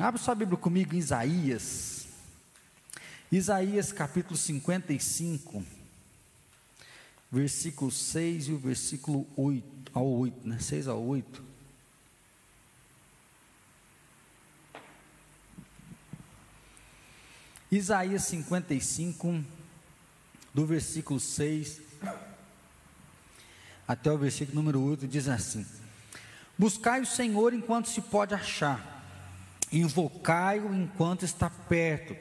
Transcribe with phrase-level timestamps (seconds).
[0.00, 2.06] Abra sua Bíblia comigo em Isaías.
[3.30, 5.62] Isaías capítulo 55,
[7.30, 10.58] versículo 6 e o versículo 8, ao 8, né?
[10.58, 11.44] 6 ao 8.
[17.70, 19.44] Isaías 55,
[20.54, 21.78] do versículo 6
[23.86, 25.66] até o versículo número 8, diz assim:
[26.56, 28.99] Buscai o Senhor enquanto se pode achar,
[29.72, 32.16] invocai-o enquanto está perto.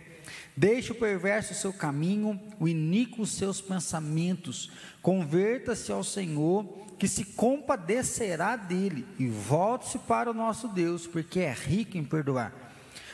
[0.56, 4.72] Deixe o perverso seu caminho, o iníquo seus pensamentos.
[5.02, 6.66] Converta-se ao Senhor,
[6.98, 12.70] que se compadecerá dele, e volte-se para o nosso Deus, porque é rico em perdoar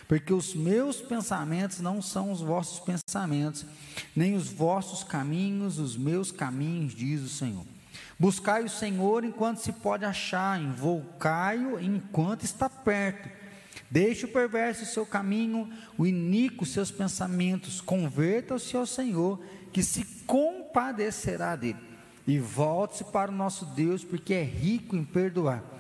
[0.08, 3.66] porque os meus pensamentos não são os vossos pensamentos,
[4.16, 7.66] nem os vossos caminhos, os meus caminhos, diz o Senhor.
[8.18, 13.30] Buscai o Senhor enquanto se pode achar, invocai-o enquanto está perto.
[13.90, 19.40] Deixe o perverso o seu caminho, o iníquo seus pensamentos, converta-se ao Senhor,
[19.72, 21.80] que se compadecerá dele.
[22.28, 25.76] E volte-se para o nosso Deus, porque é rico em perdoar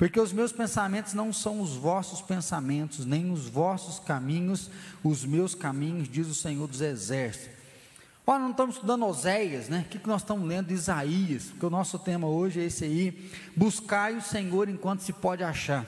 [0.00, 4.70] porque os meus pensamentos não são os vossos pensamentos, nem os vossos caminhos,
[5.04, 7.54] os meus caminhos, diz o Senhor dos Exércitos.
[8.26, 9.84] Olha, não estamos estudando Oséias, né?
[9.86, 10.72] O que, que nós estamos lendo?
[10.72, 15.44] Isaías, porque o nosso tema hoje é esse aí: buscai o Senhor enquanto se pode
[15.44, 15.84] achar.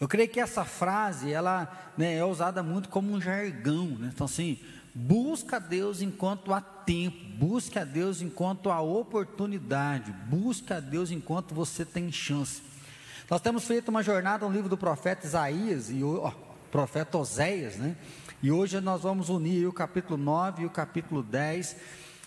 [0.00, 4.10] Eu creio que essa frase, ela né, é usada muito como um jargão, né?
[4.12, 4.58] Então, assim,
[4.94, 11.10] busca a Deus enquanto há tempo, busque a Deus enquanto há oportunidade, busque a Deus
[11.10, 12.62] enquanto você tem chance.
[13.30, 16.32] Nós temos feito uma jornada no livro do profeta Isaías e o
[16.70, 17.96] profeta Oséias, né?
[18.42, 21.76] E hoje nós vamos unir o capítulo 9 e o capítulo 10.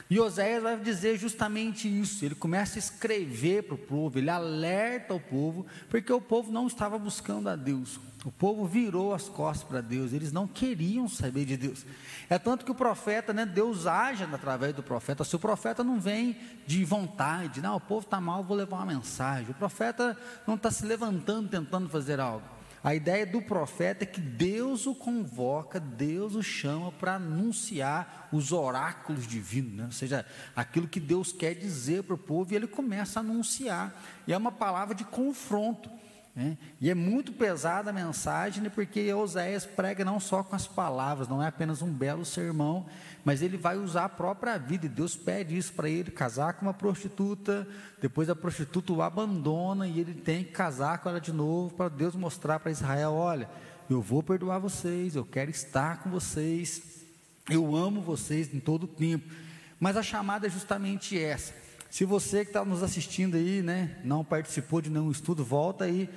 [0.10, 2.24] E Oséias vai dizer justamente isso.
[2.24, 6.68] Ele começa a escrever para o povo, ele alerta o povo, porque o povo não
[6.68, 8.00] estava buscando a Deus.
[8.26, 11.86] O povo virou as costas para Deus, eles não queriam saber de Deus.
[12.30, 15.24] É tanto que o profeta, né, Deus age através do profeta.
[15.24, 16.36] Se o profeta não vem
[16.66, 19.52] de vontade, não, o povo está mal, vou levar uma mensagem.
[19.52, 22.57] O profeta não está se levantando tentando fazer algo.
[22.88, 28.54] A ideia do profeta é que Deus o convoca, Deus o chama para anunciar os
[28.54, 29.84] oráculos divinos, né?
[29.88, 30.26] ou seja,
[30.56, 33.94] aquilo que Deus quer dizer para o povo, e ele começa a anunciar.
[34.26, 35.92] E é uma palavra de confronto.
[36.34, 36.58] Né?
[36.80, 38.70] E é muito pesada a mensagem, né?
[38.70, 42.86] porque Oséias prega não só com as palavras, não é apenas um belo sermão,
[43.28, 46.66] mas ele vai usar a própria vida, e Deus pede isso para ele: casar com
[46.66, 47.68] uma prostituta,
[48.02, 51.90] depois a prostituta o abandona e ele tem que casar com ela de novo, para
[51.90, 53.50] Deus mostrar para Israel: olha,
[53.90, 57.04] eu vou perdoar vocês, eu quero estar com vocês,
[57.50, 59.30] eu amo vocês em todo o tempo.
[59.78, 61.54] Mas a chamada é justamente essa
[61.90, 66.10] se você que está nos assistindo aí, né, não participou de nenhum estudo, volta aí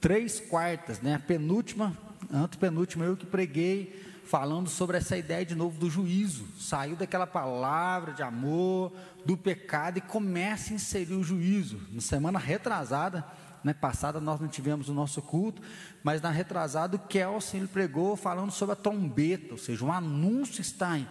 [0.00, 1.96] três quartas, né, a penúltima,
[2.32, 6.46] antepenúltima eu que preguei falando sobre essa ideia de novo do juízo.
[6.58, 8.92] Saiu daquela palavra de amor,
[9.24, 11.80] do pecado e começa a inserir o juízo.
[11.90, 13.24] Na semana retrasada,
[13.62, 15.62] né, passada nós não tivemos o nosso culto,
[16.02, 20.60] mas na retrasada o Kelsen ele pregou falando sobre a trombeta, ou seja, um anúncio
[20.60, 21.06] está em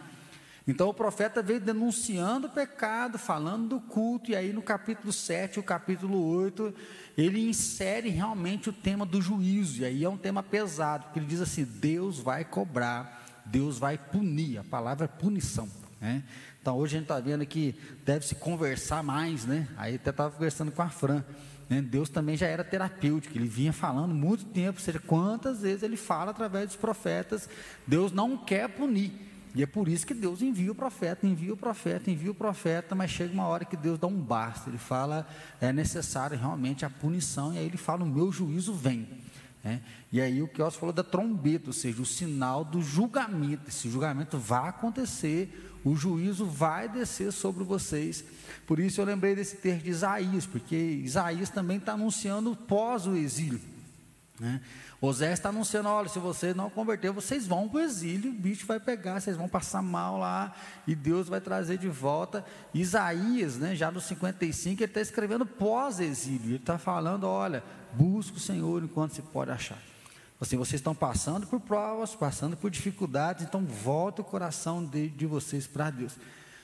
[0.68, 5.60] então o profeta veio denunciando o pecado, falando do culto, e aí no capítulo 7,
[5.60, 6.74] o capítulo 8,
[7.18, 11.26] ele insere realmente o tema do juízo, e aí é um tema pesado, porque ele
[11.26, 15.68] diz assim: Deus vai cobrar, Deus vai punir, a palavra é punição.
[16.00, 16.24] Né?
[16.62, 19.68] Então hoje a gente está vendo que deve se conversar mais, né?
[19.78, 21.24] Aí até estava conversando com a Fran.
[21.68, 21.82] Né?
[21.82, 25.98] Deus também já era terapêutico, ele vinha falando muito tempo, ou seja, quantas vezes ele
[25.98, 27.50] fala através dos profetas,
[27.88, 29.31] Deus não quer punir.
[29.54, 32.96] E é por isso que Deus envia o profeta, envia o profeta, envia o profeta,
[32.96, 34.70] mas chega uma hora que Deus dá um basta.
[34.70, 35.28] Ele fala,
[35.60, 39.08] é necessário realmente a punição, e aí ele fala, o meu juízo vem.
[39.64, 39.80] É,
[40.12, 43.70] e aí o que falou da trombeta, ou seja, o sinal do julgamento.
[43.70, 48.24] Esse julgamento vai acontecer, o juízo vai descer sobre vocês.
[48.66, 53.16] Por isso eu lembrei desse texto de Isaías, porque Isaías também está anunciando pós o
[53.16, 53.60] exílio.
[54.42, 54.60] Né?
[55.00, 58.66] Osés está anunciando: olha, se você não converter, vocês vão para o exílio, o bicho
[58.66, 60.56] vai pegar, vocês vão passar mal lá,
[60.88, 62.44] e Deus vai trazer de volta.
[62.74, 68.40] Isaías, né, já no 55, ele está escrevendo pós-exílio, ele está falando: olha, busca o
[68.40, 69.78] Senhor enquanto se pode achar.
[70.40, 75.28] Assim, vocês estão passando por provas, passando por dificuldades, então volta o coração de, de
[75.28, 76.18] vocês para Deus.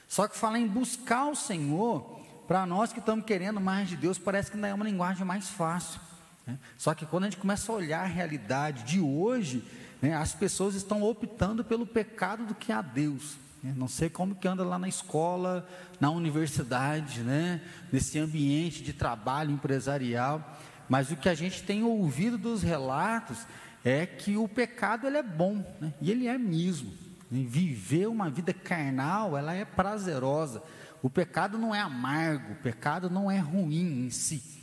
[0.07, 4.17] Só que falar em buscar o Senhor, para nós que estamos querendo mais de Deus,
[4.17, 6.01] parece que não é uma linguagem mais fácil.
[6.47, 6.57] Né?
[6.77, 9.63] Só que quando a gente começa a olhar a realidade de hoje,
[10.01, 13.37] né, as pessoas estão optando pelo pecado do que a Deus.
[13.61, 13.73] Né?
[13.75, 15.67] Não sei como que anda lá na escola,
[15.99, 17.61] na universidade, né?
[17.91, 20.57] nesse ambiente de trabalho empresarial,
[20.87, 23.45] mas o que a gente tem ouvido dos relatos
[23.83, 25.93] é que o pecado ele é bom, né?
[26.01, 26.93] e ele é mesmo.
[27.29, 30.63] Viver uma vida carnal, ela é prazerosa.
[31.03, 34.56] O pecado não é amargo, o pecado não é ruim em si.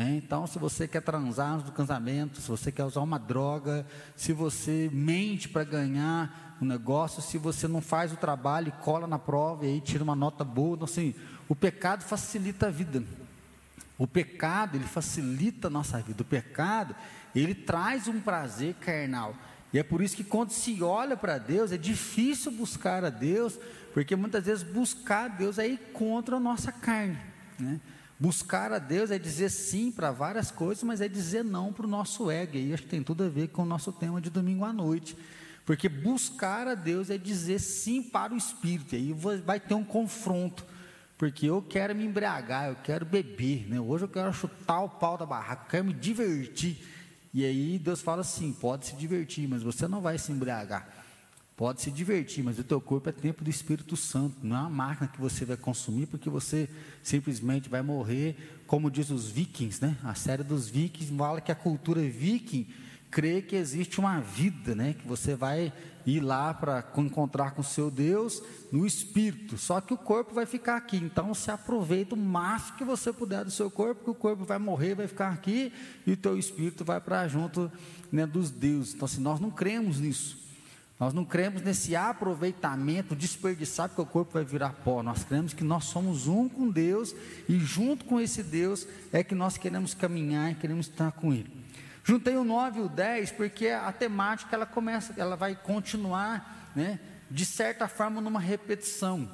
[0.00, 3.84] Então, se você quer transar do casamento, se você quer usar uma droga,
[4.14, 9.08] se você mente para ganhar um negócio, se você não faz o trabalho e cola
[9.08, 11.16] na prova e aí tira uma nota boa, então, assim,
[11.48, 13.02] o pecado facilita a vida.
[13.98, 16.22] O pecado, ele facilita a nossa vida.
[16.22, 16.94] O pecado,
[17.34, 19.34] ele traz um prazer carnal.
[19.72, 23.58] E é por isso que quando se olha para Deus, é difícil buscar a Deus,
[23.92, 27.18] porque muitas vezes buscar a Deus é ir contra a nossa carne.
[27.58, 27.80] Né?
[28.20, 31.88] Buscar a Deus é dizer sim para várias coisas, mas é dizer não para o
[31.88, 32.56] nosso ego.
[32.56, 35.16] E acho que tem tudo a ver com o nosso tema de domingo à noite.
[35.64, 38.96] Porque buscar a Deus é dizer sim para o Espírito.
[38.96, 39.12] E aí
[39.44, 40.66] vai ter um confronto.
[41.16, 43.68] Porque eu quero me embriagar, eu quero beber.
[43.68, 43.78] Né?
[43.78, 46.78] Hoje eu quero chutar o pau da barraca, eu quero me divertir.
[47.32, 50.97] E aí Deus fala assim: pode se divertir, mas você não vai se embriagar.
[51.58, 54.70] Pode se divertir, mas o teu corpo é tempo do Espírito Santo, não é uma
[54.70, 56.68] máquina que você vai consumir, porque você
[57.02, 59.98] simplesmente vai morrer, como diz os vikings, né?
[60.04, 62.64] A série dos vikings fala que a cultura viking
[63.10, 64.94] crê que existe uma vida, né?
[64.96, 65.72] Que você vai
[66.06, 68.40] ir lá para encontrar com o seu Deus
[68.70, 72.84] no Espírito, só que o corpo vai ficar aqui, então se aproveita o máximo que
[72.84, 75.72] você puder do seu corpo, que o corpo vai morrer, vai ficar aqui,
[76.06, 77.70] e o teu Espírito vai para junto
[78.12, 80.37] né, dos deuses, então assim, nós não cremos nisso,
[80.98, 85.00] nós não cremos nesse aproveitamento, desperdiçar, porque o corpo vai virar pó.
[85.00, 87.14] Nós cremos que nós somos um com Deus
[87.48, 91.50] e junto com esse Deus é que nós queremos caminhar e queremos estar com Ele.
[92.02, 96.98] Juntei o 9 e o 10 porque a temática ela começa, ela vai continuar, né,
[97.30, 99.30] de certa forma numa repetição.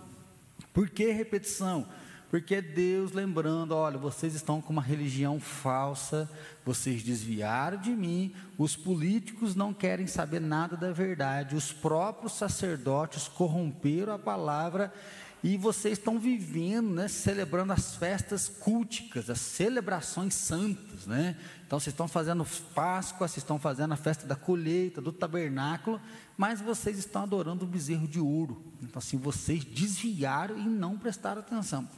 [0.73, 1.89] Por que repetição?
[2.35, 6.29] Porque Deus lembrando, olha, vocês estão com uma religião falsa,
[6.65, 13.29] vocês desviaram de mim, os políticos não querem saber nada da verdade, os próprios sacerdotes
[13.29, 14.93] corromperam a palavra
[15.45, 21.37] e vocês estão vivendo, né, celebrando as festas culticas, as celebrações santas, né?
[21.65, 22.45] Então vocês estão fazendo
[22.75, 26.01] Páscoa, vocês estão fazendo a festa da colheita, do tabernáculo,
[26.37, 28.61] mas vocês estão adorando o bezerro de ouro.
[28.83, 31.89] Então assim, vocês desviaram e não prestaram atenção.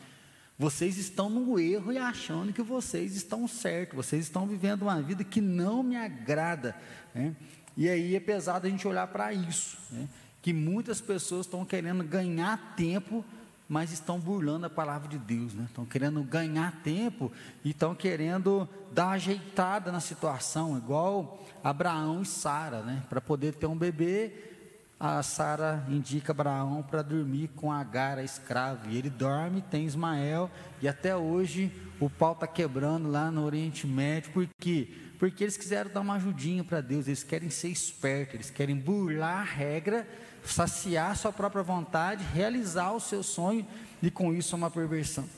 [0.58, 5.22] Vocês estão no erro e achando que vocês estão certos, vocês estão vivendo uma vida
[5.22, 6.74] que não me agrada.
[7.14, 7.36] Né?
[7.76, 10.08] E aí é pesado a gente olhar para isso, né?
[10.40, 13.22] que muitas pessoas estão querendo ganhar tempo,
[13.68, 15.66] mas estão burlando a palavra de Deus, né?
[15.68, 17.30] estão querendo ganhar tempo
[17.62, 23.02] e estão querendo dar ajeitada na situação, igual Abraão e Sara, né?
[23.10, 24.55] para poder ter um bebê
[24.98, 28.88] a Sara indica Abraão para dormir com Agar, a escrava.
[28.88, 30.50] E ele dorme, tem Ismael,
[30.80, 31.70] e até hoje
[32.00, 34.32] o pau está quebrando lá no Oriente Médio.
[34.32, 34.88] Por quê?
[35.18, 39.40] Porque eles quiseram dar uma ajudinha para Deus, eles querem ser espertos, eles querem burlar
[39.40, 40.08] a regra,
[40.44, 43.66] saciar sua própria vontade, realizar o seu sonho,
[44.02, 45.28] e com isso é uma perversão.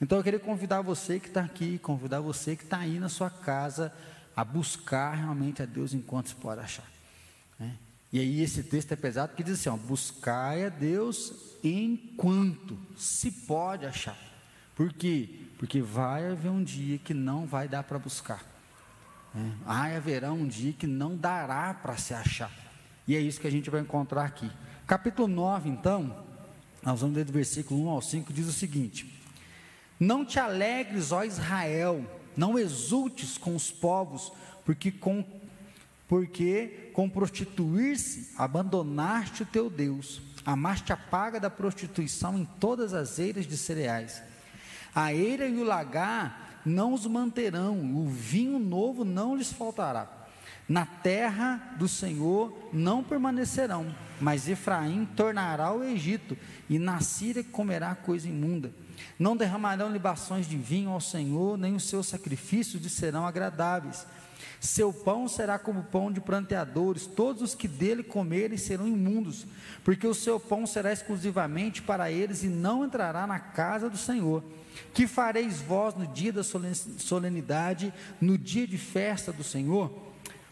[0.00, 3.30] Então eu queria convidar você que está aqui, convidar você que está aí na sua
[3.30, 3.92] casa,
[4.36, 6.86] a buscar realmente a Deus enquanto se pode achar.
[7.58, 7.76] Né?
[8.14, 11.32] E aí esse texto é pesado porque diz assim: ó, buscai a Deus
[11.64, 14.16] enquanto se pode achar.
[14.76, 15.28] Por quê?
[15.58, 18.40] Porque vai haver um dia que não vai dar para buscar.
[19.34, 22.52] É, vai haverá um dia que não dará para se achar.
[23.04, 24.48] E é isso que a gente vai encontrar aqui.
[24.86, 26.24] Capítulo 9, então,
[26.84, 29.12] nós vamos ler do versículo 1 ao 5, diz o seguinte:
[29.98, 34.30] Não te alegres, ó Israel, não exultes com os povos,
[34.64, 35.20] porque com
[36.06, 43.18] porque com prostituir-se abandonaste o teu Deus, amaste a paga da prostituição em todas as
[43.18, 44.22] eiras de cereais.
[44.94, 50.08] A eira e o lagar não os manterão, o vinho novo não lhes faltará.
[50.66, 56.38] Na terra do Senhor não permanecerão, mas Efraim tornará o Egito,
[56.70, 58.72] e na Síria comerá coisa imunda.
[59.18, 64.06] Não derramarão libações de vinho ao Senhor, nem os seus sacrifícios lhe serão agradáveis
[64.64, 69.46] seu pão será como pão de pranteadores, todos os que dele comerem serão imundos,
[69.84, 74.42] porque o seu pão será exclusivamente para eles e não entrará na casa do Senhor.
[74.94, 79.92] Que fareis vós no dia da solenidade, no dia de festa do Senhor?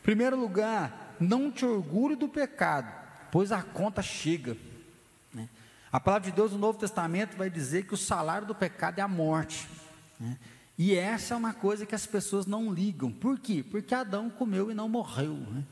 [0.03, 2.93] Primeiro lugar, não te orgulhe do pecado,
[3.31, 4.59] pois a conta chega.
[5.33, 5.49] Né?
[5.91, 9.03] A palavra de Deus no Novo Testamento vai dizer que o salário do pecado é
[9.03, 9.67] a morte.
[10.21, 10.37] Né?
[10.85, 13.13] E essa é uma coisa que as pessoas não ligam.
[13.13, 13.63] Por quê?
[13.63, 15.35] Porque Adão comeu e não morreu.
[15.35, 15.63] Né?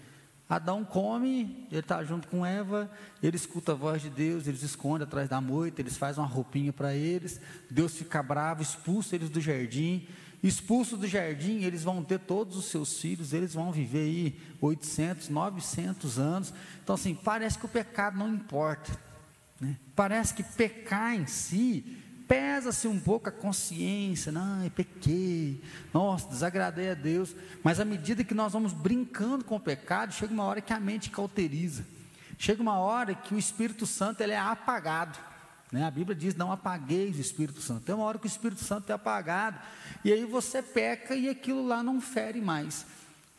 [0.48, 2.88] Adão come, ele está junto com Eva,
[3.20, 6.72] ele escuta a voz de Deus, eles escondem atrás da moita, eles fazem uma roupinha
[6.72, 10.06] para eles, Deus fica bravo, expulsa eles do jardim,
[10.44, 15.28] expulsos do jardim, eles vão ter todos os seus filhos, eles vão viver aí 800,
[15.28, 16.54] 900 anos.
[16.84, 18.96] Então, assim, parece que o pecado não importa.
[19.60, 19.76] Né?
[19.96, 21.98] Parece que pecar em si
[22.30, 25.60] pesa-se um pouco a consciência, não, eu pequei,
[25.92, 30.32] nossa, desagradei a Deus, mas à medida que nós vamos brincando com o pecado, chega
[30.32, 31.84] uma hora que a mente cauteriza,
[32.38, 35.18] chega uma hora que o Espírito Santo ele é apagado,
[35.72, 35.84] né?
[35.84, 38.88] a Bíblia diz, não apagueis o Espírito Santo, tem uma hora que o Espírito Santo
[38.90, 39.58] é apagado,
[40.04, 42.86] e aí você peca e aquilo lá não fere mais,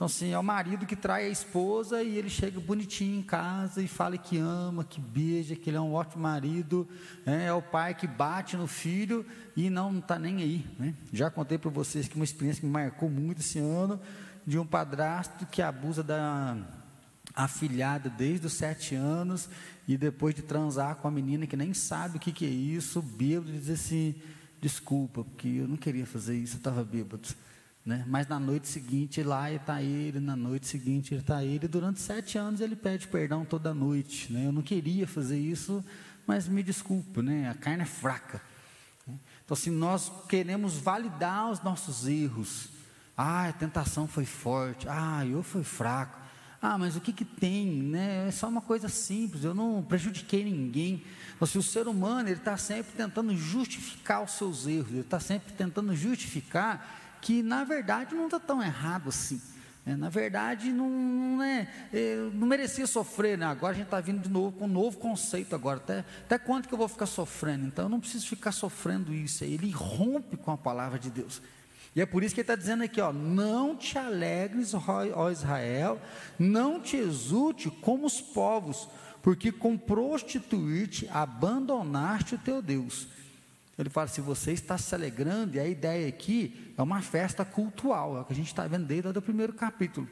[0.01, 3.83] então, assim, é o marido que trai a esposa e ele chega bonitinho em casa
[3.83, 6.89] e fala que ama, que beija, que ele é um ótimo marido.
[7.23, 9.23] É, é o pai que bate no filho
[9.55, 10.65] e não está nem aí.
[10.79, 10.95] Né?
[11.13, 14.01] Já contei para vocês que uma experiência que me marcou muito esse ano
[14.43, 16.57] de um padrasto que abusa da
[17.35, 19.47] afilhada desde os sete anos
[19.87, 23.03] e depois de transar com a menina que nem sabe o que, que é isso,
[23.03, 24.15] bêbado, diz assim:
[24.59, 27.27] desculpa, porque eu não queria fazer isso, eu estava bêbado.
[27.85, 28.03] Né?
[28.07, 31.67] Mas na noite seguinte, lá está ele, na noite seguinte está ele.
[31.67, 34.31] Durante sete anos ele pede perdão toda noite.
[34.31, 34.45] Né?
[34.45, 35.83] Eu não queria fazer isso,
[36.27, 37.49] mas me desculpe, né?
[37.49, 38.41] a carne é fraca.
[39.05, 42.69] Então, assim, nós queremos validar os nossos erros.
[43.17, 44.87] Ah, a tentação foi forte.
[44.87, 46.21] Ah, eu fui fraco.
[46.61, 47.65] Ah, mas o que, que tem?
[47.65, 48.27] Né?
[48.27, 51.03] É só uma coisa simples, eu não prejudiquei ninguém.
[51.35, 55.19] Então, assim, o ser humano ele está sempre tentando justificar os seus erros, ele está
[55.19, 59.39] sempre tentando justificar que na verdade não está tão errado assim.
[59.83, 63.47] É, na verdade, não, não, é, é, não merecia sofrer, né?
[63.47, 65.77] agora a gente está vindo de novo com um novo conceito agora.
[65.77, 67.65] Até, até quanto que eu vou ficar sofrendo?
[67.65, 69.43] Então eu não preciso ficar sofrendo isso.
[69.43, 71.41] Ele rompe com a palavra de Deus.
[71.95, 75.99] E é por isso que ele está dizendo aqui, ó, não te alegres, ó Israel,
[76.39, 78.87] não te exulte como os povos,
[79.21, 83.07] porque com prostituir-te abandonaste o teu Deus.
[83.77, 88.17] Ele fala: se você está se alegrando, e a ideia aqui é uma festa cultural,
[88.17, 90.07] é o que a gente está vendo desde o primeiro capítulo.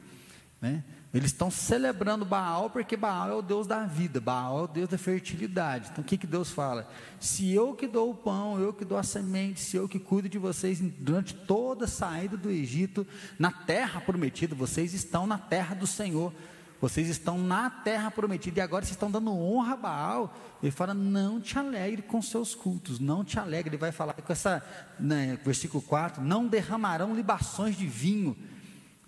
[0.60, 0.84] Né?
[1.12, 4.88] Eles estão celebrando Baal porque Baal é o Deus da vida, Baal é o Deus
[4.88, 5.88] da fertilidade.
[5.90, 6.88] Então o que, que Deus fala?
[7.18, 10.28] Se eu que dou o pão, eu que dou a semente, se eu que cuido
[10.28, 13.04] de vocês durante toda a saída do Egito,
[13.38, 16.32] na terra prometida, vocês estão na terra do Senhor.
[16.80, 20.36] Vocês estão na terra prometida e agora vocês estão dando honra a Baal.
[20.62, 23.70] Ele fala: não te alegre com seus cultos, não te alegre.
[23.70, 24.64] Ele vai falar com essa,
[24.98, 28.36] né, versículo 4: não derramarão libações de vinho.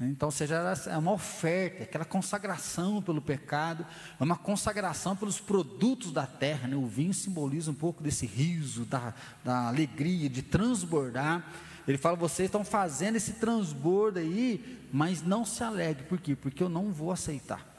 [0.00, 3.86] Então, seja, é uma oferta, aquela consagração pelo pecado,
[4.18, 6.66] é uma consagração pelos produtos da terra.
[6.66, 6.76] Né?
[6.76, 9.14] O vinho simboliza um pouco desse riso, da,
[9.44, 11.44] da alegria, de transbordar.
[11.86, 16.36] Ele fala: vocês estão fazendo esse transbordo aí, mas não se alegre, por quê?
[16.36, 17.72] Porque eu não vou aceitar.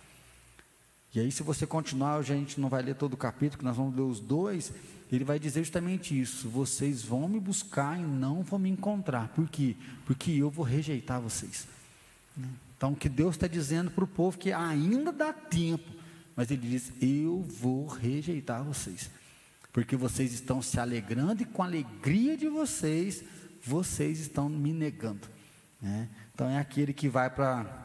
[1.16, 3.96] E aí, se você continuar, a gente não vai ler todo o capítulo, nós vamos
[3.96, 4.74] ler os dois.
[5.12, 9.28] Ele vai dizer justamente isso: vocês vão me buscar e não vão me encontrar.
[9.30, 9.76] Por quê?
[10.06, 11.68] Porque eu vou rejeitar vocês.
[12.76, 15.90] Então, o que Deus está dizendo para o povo que ainda dá tempo,
[16.36, 19.12] mas Ele diz: eu vou rejeitar vocês,
[19.72, 23.24] porque vocês estão se alegrando e com a alegria de vocês,
[23.64, 25.28] vocês estão me negando.
[25.82, 26.10] Né?
[26.34, 27.84] Então é aquele que vai para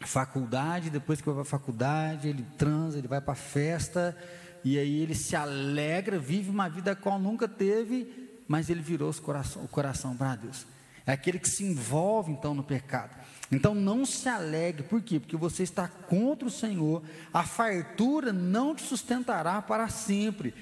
[0.00, 4.16] faculdade, depois que vai para a faculdade, ele transa, ele vai para a festa,
[4.64, 9.64] e aí ele se alegra, vive uma vida qual nunca teve, mas ele virou coração,
[9.64, 10.66] o coração para Deus.
[11.06, 13.16] É aquele que se envolve então no pecado.
[13.50, 15.20] Então não se alegre, por quê?
[15.20, 17.02] Porque você está contra o Senhor,
[17.32, 20.52] a fartura não te sustentará para sempre.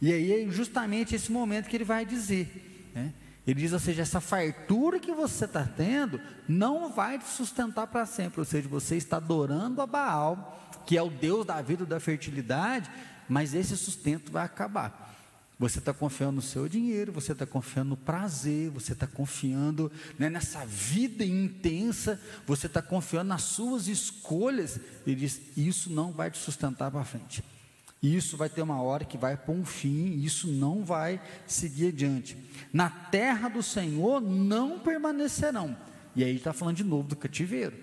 [0.00, 2.90] E aí é justamente esse momento que ele vai dizer.
[2.94, 3.12] Né?
[3.50, 8.06] Ele diz, ou seja, essa fartura que você está tendo não vai te sustentar para
[8.06, 8.38] sempre.
[8.38, 11.98] Ou seja, você está adorando a Baal, que é o Deus da vida e da
[11.98, 12.88] fertilidade,
[13.28, 15.16] mas esse sustento vai acabar.
[15.58, 20.30] Você está confiando no seu dinheiro, você está confiando no prazer, você está confiando né,
[20.30, 24.78] nessa vida intensa, você está confiando nas suas escolhas.
[25.04, 27.42] Ele diz: Isso não vai te sustentar para frente.
[28.02, 32.36] Isso vai ter uma hora que vai pôr um fim, isso não vai seguir adiante.
[32.72, 35.76] Na terra do Senhor não permanecerão.
[36.16, 37.76] E aí está falando de novo do cativeiro.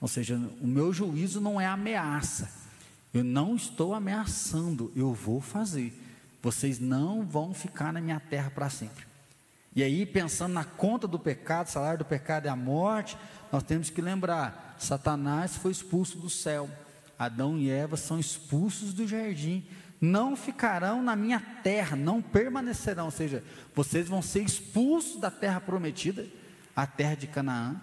[0.00, 2.50] Ou seja, o meu juízo não é ameaça.
[3.14, 5.92] Eu não estou ameaçando, eu vou fazer.
[6.42, 9.06] Vocês não vão ficar na minha terra para sempre.
[9.74, 13.16] E aí, pensando na conta do pecado, salário do pecado é a morte,
[13.50, 16.68] nós temos que lembrar: Satanás foi expulso do céu.
[17.18, 19.64] Adão e Eva são expulsos do jardim,
[20.00, 23.42] não ficarão na minha terra, não permanecerão, ou seja,
[23.74, 26.26] vocês vão ser expulsos da terra prometida,
[26.74, 27.80] a terra de Canaã.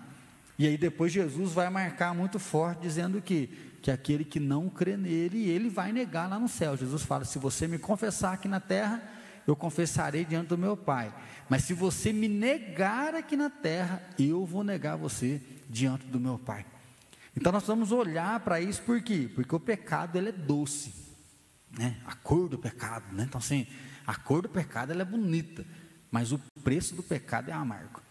[0.58, 3.48] E aí depois Jesus vai marcar muito forte, dizendo que,
[3.82, 6.78] que aquele que não crê nele, ele vai negar lá no céu.
[6.78, 9.02] Jesus fala: se você me confessar aqui na terra,
[9.48, 11.14] eu confessarei diante do meu Pai.
[11.50, 16.38] Mas se você me negar aqui na terra, eu vou negar você diante do meu
[16.38, 16.66] Pai.
[17.36, 19.30] Então nós vamos olhar para isso por quê?
[19.34, 20.94] Porque o pecado ele é doce,
[21.72, 21.98] né?
[22.06, 23.24] A cor do pecado, né?
[23.28, 23.68] Então assim,
[24.06, 25.66] a cor do pecado ela é bonita,
[26.12, 28.02] mas o preço do pecado é amargo.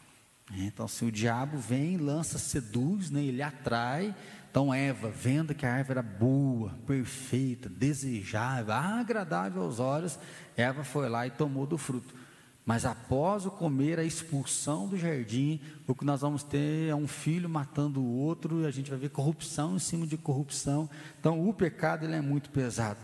[0.51, 3.23] Então se o diabo vem, lança, seduz, né?
[3.23, 4.15] Ele atrai.
[4.51, 10.19] Então Eva, vendo que a árvore era boa, perfeita, desejável, agradável aos olhos,
[10.57, 12.22] Eva foi lá e tomou do fruto.
[12.65, 17.09] Mas após o comer a expulsão do jardim, o que nós vamos ter é um
[17.09, 20.89] filho matando o outro, e a gente vai ver corrupção em cima de corrupção.
[21.19, 23.01] Então o pecado ele é muito pesado.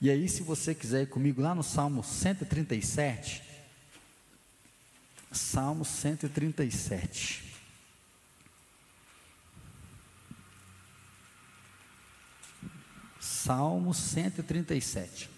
[0.00, 3.42] E aí, se você quiser ir comigo lá no Salmo 137,
[5.32, 7.44] Salmo 137.
[13.20, 15.29] Salmo 137.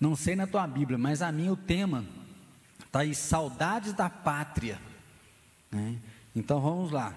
[0.00, 2.04] Não sei na tua Bíblia, mas a mim o tema
[2.86, 4.80] está aí, saudades da pátria.
[5.70, 5.96] Né?
[6.34, 7.14] Então vamos lá.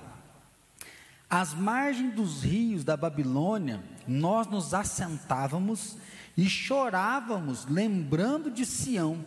[1.29, 5.95] Às margens dos rios da Babilônia, nós nos assentávamos
[6.35, 9.25] e chorávamos, lembrando de Sião.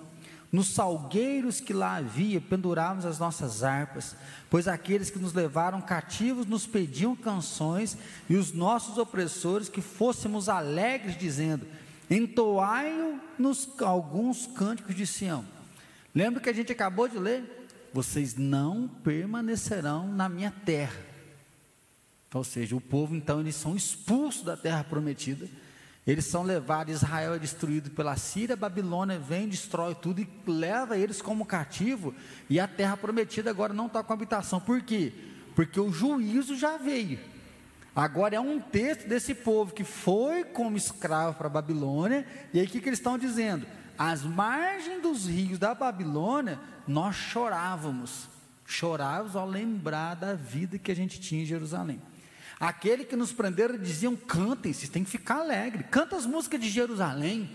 [0.52, 4.14] Nos salgueiros que lá havia, pendurávamos as nossas harpas,
[4.48, 7.96] pois aqueles que nos levaram cativos nos pediam canções,
[8.28, 11.66] e os nossos opressores que fôssemos alegres, dizendo:
[12.10, 15.44] Entoai-nos alguns cânticos de Sião.
[16.14, 17.68] Lembra que a gente acabou de ler?
[17.92, 20.98] Vocês não permanecerão na minha terra.
[22.32, 25.48] Ou seja, o povo então eles são expulsos da terra prometida.
[26.06, 31.22] Eles são levados, Israel é destruído pela Síria, Babilônia vem, destrói tudo e leva eles
[31.22, 32.14] como cativo.
[32.50, 34.60] E a terra prometida agora não está com habitação.
[34.60, 35.12] Por quê?
[35.54, 37.18] Porque o juízo já veio.
[37.94, 42.66] Agora é um texto desse povo que foi como escravo para a Babilônia, e aí
[42.66, 43.66] o que, que eles estão dizendo?
[43.96, 46.58] Às margens dos rios da Babilônia,
[46.88, 48.28] nós chorávamos,
[48.66, 52.02] chorávamos ao lembrar da vida que a gente tinha em Jerusalém.
[52.58, 56.68] Aquele que nos prenderam diziam: cantem, vocês têm que ficar alegre, canta as músicas de
[56.68, 57.48] Jerusalém,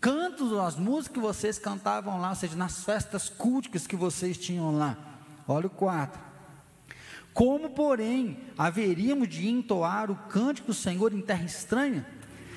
[0.00, 4.76] canta as músicas que vocês cantavam lá, ou seja, nas festas culticas que vocês tinham
[4.76, 4.96] lá.
[5.46, 6.25] Olha o 4.
[7.36, 12.06] Como, porém, haveríamos de entoar o cântico do Senhor em terra estranha?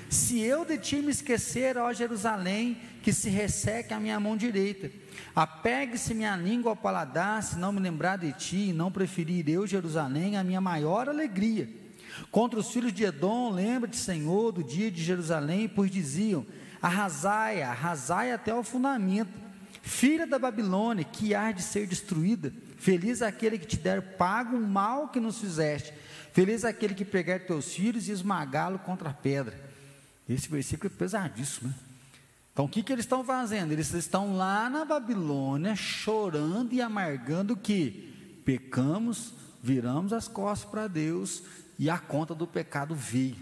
[0.09, 4.89] Se eu de ti me esquecer, ó Jerusalém, que se resseque a minha mão direita,
[5.35, 9.67] apegue-se minha língua ao paladar, se não me lembrar de ti, e não preferir eu,
[9.67, 11.69] Jerusalém, a minha maior alegria.
[12.31, 16.45] Contra os filhos de Edom, lembra-te, Senhor, do dia de Jerusalém, pois diziam:
[16.81, 19.33] arrasai, arrasai até o fundamento,
[19.81, 24.67] filha da Babilônia, que há de ser destruída Feliz aquele que te der pago o
[24.67, 25.93] mal que nos fizeste.
[26.31, 29.59] Feliz aquele que pegar teus filhos e esmagá-lo contra a pedra.
[30.27, 31.75] Esse versículo é pesadíssimo, né?
[32.53, 33.71] Então o que, que eles estão fazendo?
[33.71, 41.43] Eles estão lá na Babilônia chorando e amargando que pecamos, viramos as costas para Deus
[41.77, 43.37] e a conta do pecado veio.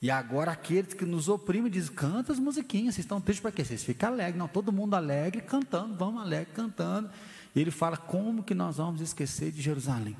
[0.00, 3.64] E agora aqueles que nos oprimem dizem, canta as musiquinhas, vocês estão tristes para quê?
[3.64, 7.08] Vocês ficam alegres, não, todo mundo alegre, cantando, vamos alegre, cantando.
[7.54, 10.16] Ele fala: como que nós vamos esquecer de Jerusalém?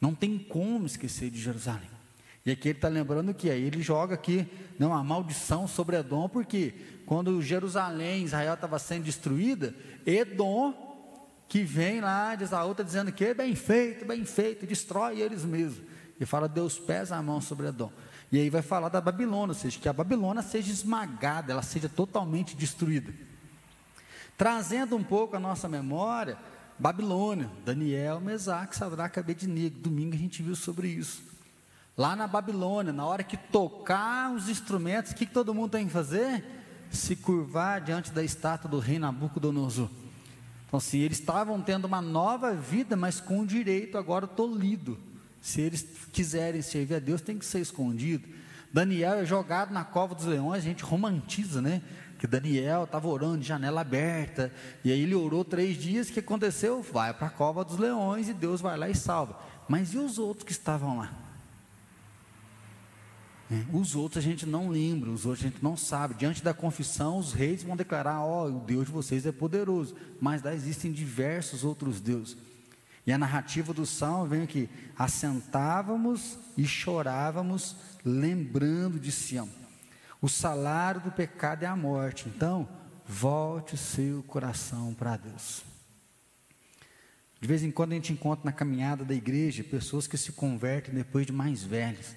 [0.00, 1.96] Não tem como esquecer de Jerusalém.
[2.44, 4.46] E aqui ele está lembrando que aí ele joga aqui
[4.78, 6.74] não, a maldição sobre Edom, porque
[7.04, 9.74] quando Jerusalém, Israel estava sendo destruída,
[10.06, 10.72] Edom,
[11.48, 15.82] que vem lá de Esaú, está dizendo que bem feito, bem feito, destrói eles mesmos.
[16.20, 17.90] E fala, Deus pesa a mão sobre Edom.
[18.30, 21.88] E aí vai falar da Babilônia, ou seja, que a Babilônia seja esmagada, ela seja
[21.88, 23.12] totalmente destruída.
[24.36, 26.36] Trazendo um pouco a nossa memória,
[26.78, 29.78] Babilônia, Daniel, Mesaque, Sadraque, Abednego.
[29.78, 31.22] Domingo a gente viu sobre isso.
[31.96, 35.86] Lá na Babilônia, na hora que tocar os instrumentos, o que, que todo mundo tem
[35.86, 36.44] que fazer?
[36.90, 39.88] Se curvar diante da estátua do rei Nabucodonosor.
[40.66, 44.98] Então, se eles estavam tendo uma nova vida, mas com direito agora tolhido.
[45.40, 48.28] Se eles quiserem servir a Deus, tem que ser escondido.
[48.72, 51.80] Daniel é jogado na cova dos leões, a gente romantiza, né?
[52.18, 54.52] Que Daniel estava orando de janela aberta,
[54.84, 56.82] e aí ele orou três dias, o que aconteceu?
[56.82, 59.38] Vai para a cova dos leões e Deus vai lá e salva.
[59.68, 61.12] Mas e os outros que estavam lá?
[63.50, 66.14] É, os outros a gente não lembra, os outros a gente não sabe.
[66.14, 69.94] Diante da confissão, os reis vão declarar: Ó, oh, o Deus de vocês é poderoso.
[70.20, 72.36] Mas lá existem diversos outros deuses.
[73.06, 79.48] E a narrativa do salmo vem aqui: assentávamos e chorávamos, lembrando de Sião.
[80.20, 82.28] O salário do pecado é a morte.
[82.28, 82.68] Então,
[83.06, 85.62] volte o seu coração para Deus.
[87.40, 90.94] De vez em quando a gente encontra na caminhada da igreja pessoas que se convertem
[90.94, 92.14] depois de mais velhos.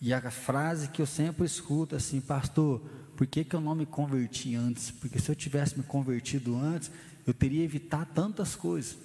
[0.00, 2.80] E a frase que eu sempre escuto é assim, pastor,
[3.16, 4.90] por que, que eu não me converti antes?
[4.90, 6.90] Porque se eu tivesse me convertido antes,
[7.26, 8.98] eu teria evitado tantas coisas.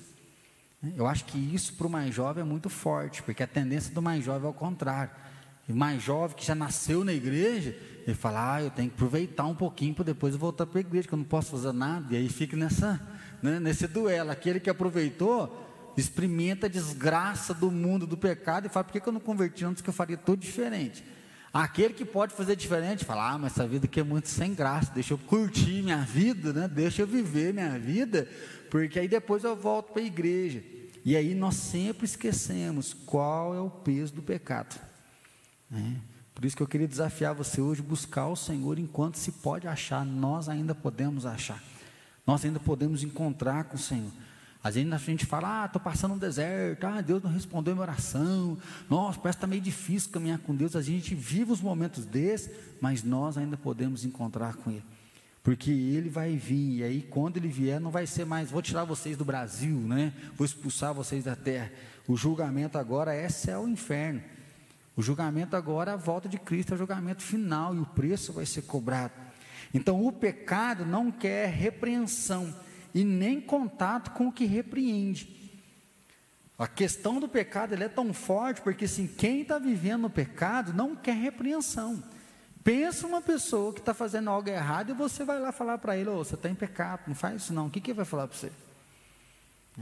[0.97, 4.02] Eu acho que isso para o mais jovem é muito forte, porque a tendência do
[4.02, 5.12] mais jovem é o contrário.
[5.74, 9.56] Mais jovem que já nasceu na igreja, ele fala, ah, eu tenho que aproveitar um
[9.56, 12.14] pouquinho para depois voltar para a igreja, que eu não posso fazer nada.
[12.14, 13.00] E aí fica nessa,
[13.42, 14.32] né, nesse duelo.
[14.32, 19.08] Aquele que aproveitou, experimenta a desgraça do mundo, do pecado, e fala, por que, que
[19.08, 21.04] eu não converti antes que eu faria tudo diferente?
[21.54, 24.92] Aquele que pode fazer diferente, fala, ah, mas essa vida aqui é muito sem graça,
[24.94, 26.68] deixa eu curtir minha vida, né?
[26.68, 28.28] deixa eu viver minha vida,
[28.70, 30.64] porque aí depois eu volto para a igreja.
[31.04, 34.80] E aí nós sempre esquecemos qual é o peso do pecado.
[35.72, 35.96] Né?
[36.36, 40.06] Por isso que eu queria desafiar você hoje, buscar o Senhor enquanto se pode achar,
[40.06, 41.64] nós ainda podemos achar,
[42.28, 44.12] nós ainda podemos encontrar com o Senhor.
[44.64, 47.82] Às vezes a gente fala, ah, estou passando um deserto, ah, Deus não respondeu minha
[47.82, 48.58] oração,
[48.88, 50.76] nossa, parece que está meio difícil caminhar com Deus.
[50.76, 54.84] A gente vive os momentos desses, mas nós ainda podemos encontrar com Ele.
[55.42, 58.84] Porque Ele vai vir, e aí quando Ele vier, não vai ser mais, vou tirar
[58.84, 60.14] vocês do Brasil, né?
[60.38, 61.72] vou expulsar vocês da terra.
[62.08, 64.22] O julgamento agora é céu e inferno.
[65.02, 68.46] O julgamento agora, a volta de Cristo é o julgamento final, e o preço vai
[68.46, 69.14] ser cobrado.
[69.74, 72.56] Então o pecado não quer repreensão
[72.94, 75.28] e nem contato com o que repreende.
[76.56, 80.96] A questão do pecado é tão forte porque assim, quem está vivendo no pecado não
[80.96, 82.04] quer repreensão.
[82.64, 86.10] Pensa uma pessoa que está fazendo algo errado e você vai lá falar para ele,
[86.10, 87.66] oh, você está em pecado, não faz isso não.
[87.66, 88.52] O que, que ele vai falar para você?
[89.80, 89.82] É.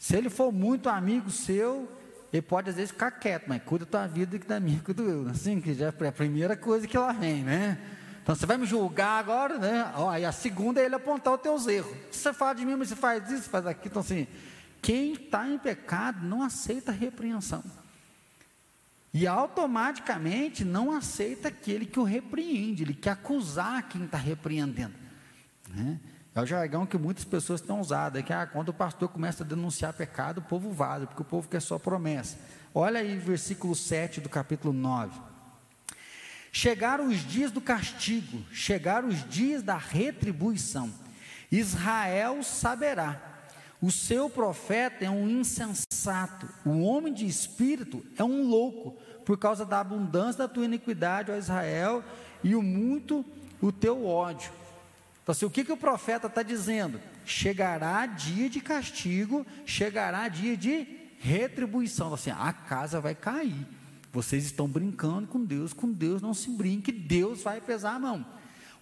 [0.00, 1.88] Se ele for muito amigo seu,
[2.32, 5.02] ele pode às vezes ficar quieto, mas cuida da tua vida que da minha cuido
[5.02, 5.28] eu.
[5.28, 7.78] Assim, que já é a primeira coisa que lá vem, né?
[8.22, 9.90] Então você vai me julgar agora, né?
[9.96, 11.96] Ó, e a segunda é ele apontar os teus erros.
[12.10, 13.86] Você fala de mim, mas você faz isso, faz aquilo.
[13.86, 14.26] Então, assim,
[14.82, 17.64] quem está em pecado não aceita repreensão.
[19.14, 24.94] E automaticamente não aceita aquele que o repreende, ele quer acusar quem está repreendendo.
[25.70, 25.98] Né?
[26.38, 29.42] É o jargão que muitas pessoas estão usando, é que ah, quando o pastor começa
[29.42, 32.38] a denunciar pecado, o povo vaza, porque o povo quer só promessa.
[32.72, 35.18] Olha aí versículo 7 do capítulo 9.
[36.52, 40.88] Chegaram os dias do castigo, chegaram os dias da retribuição.
[41.50, 43.20] Israel saberá.
[43.82, 49.66] O seu profeta é um insensato, o homem de espírito é um louco, por causa
[49.66, 52.04] da abundância da tua iniquidade, ó Israel,
[52.44, 53.24] e o muito
[53.60, 54.52] o teu ódio.
[55.28, 56.98] Então, assim, o que, que o profeta está dizendo?
[57.22, 60.86] Chegará dia de castigo, chegará dia de
[61.18, 62.14] retribuição.
[62.14, 63.66] Assim, a casa vai cair.
[64.10, 68.24] Vocês estão brincando com Deus, com Deus não se brinque, Deus vai pesar a mão.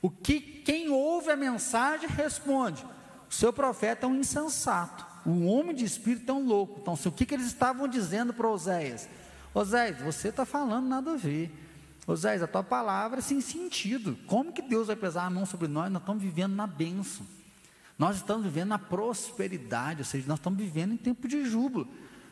[0.01, 2.87] O que quem ouve a mensagem responde:
[3.29, 6.79] o seu profeta é um insensato, o homem de espírito é um louco.
[6.81, 9.09] Então, o que, que eles estavam dizendo para Oséias?
[9.53, 11.66] Oséias, você está falando nada a ver.
[12.07, 14.17] Oséias, a tua palavra é sem sentido.
[14.27, 15.91] Como que Deus vai pesar a mão sobre nós?
[15.91, 17.27] Nós estamos vivendo na bênção.
[17.99, 21.89] Nós estamos vivendo na prosperidade, ou seja, nós estamos vivendo em tempo de júbilo.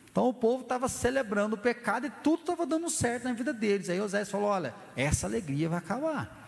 [0.09, 3.89] Então o povo estava celebrando o pecado e tudo estava dando certo na vida deles.
[3.89, 6.43] Aí Oséias falou: Olha, essa alegria vai acabar.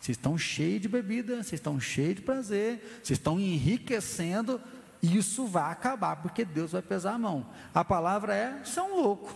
[0.00, 4.60] Vocês estão cheios de bebida, vocês estão cheios de prazer, vocês estão enriquecendo,
[5.02, 7.46] e isso vai acabar, porque Deus vai pesar a mão.
[7.74, 9.34] A palavra é: são louco.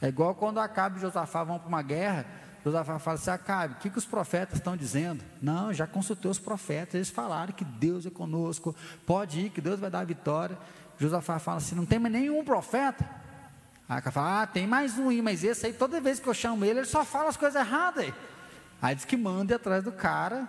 [0.00, 2.26] É igual quando Acabe e Josafá vão para uma guerra.
[2.64, 5.22] Josafá fala assim: Acabe, o que, que os profetas estão dizendo?
[5.40, 8.74] Não, já consultei os profetas, eles falaram que Deus é conosco,
[9.06, 10.58] pode ir, que Deus vai dar a vitória.
[10.98, 13.08] Josafá fala assim: não tem mais nenhum profeta?
[13.88, 16.80] Ela fala: ah, tem mais um, mas esse aí, toda vez que eu chamo ele,
[16.80, 18.12] ele só fala as coisas erradas.
[18.82, 20.48] Aí diz que manda atrás do cara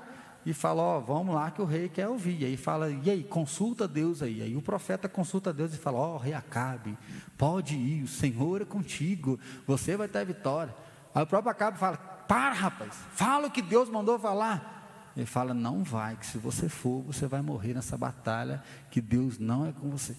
[0.49, 2.41] e fala: ó, oh, vamos lá que o rei quer ouvir.
[2.41, 4.41] E aí fala: e aí, consulta Deus aí.
[4.41, 6.97] Aí o profeta consulta Deus e fala: ó, oh, rei Acabe,
[7.37, 10.73] pode ir, o Senhor é contigo, você vai ter vitória.
[11.13, 15.11] Aí o próprio Acabe fala: para, rapaz, fala o que Deus mandou falar.
[15.17, 19.37] Ele fala: não vai, que se você for, você vai morrer nessa batalha, que Deus
[19.37, 20.15] não é com você.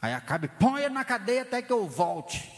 [0.00, 2.48] Aí Acabe, põe ele na cadeia até que eu volte.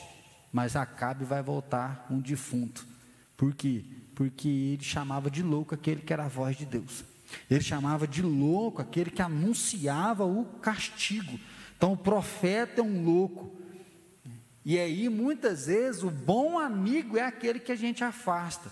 [0.52, 2.86] Mas Acabe vai voltar um defunto.
[3.34, 3.82] Por quê?
[4.18, 7.04] Porque ele chamava de louco aquele que era a voz de Deus.
[7.48, 11.38] Ele chamava de louco aquele que anunciava o castigo.
[11.76, 13.48] Então o profeta é um louco.
[14.64, 18.68] E aí, muitas vezes, o bom amigo é aquele que a gente afasta.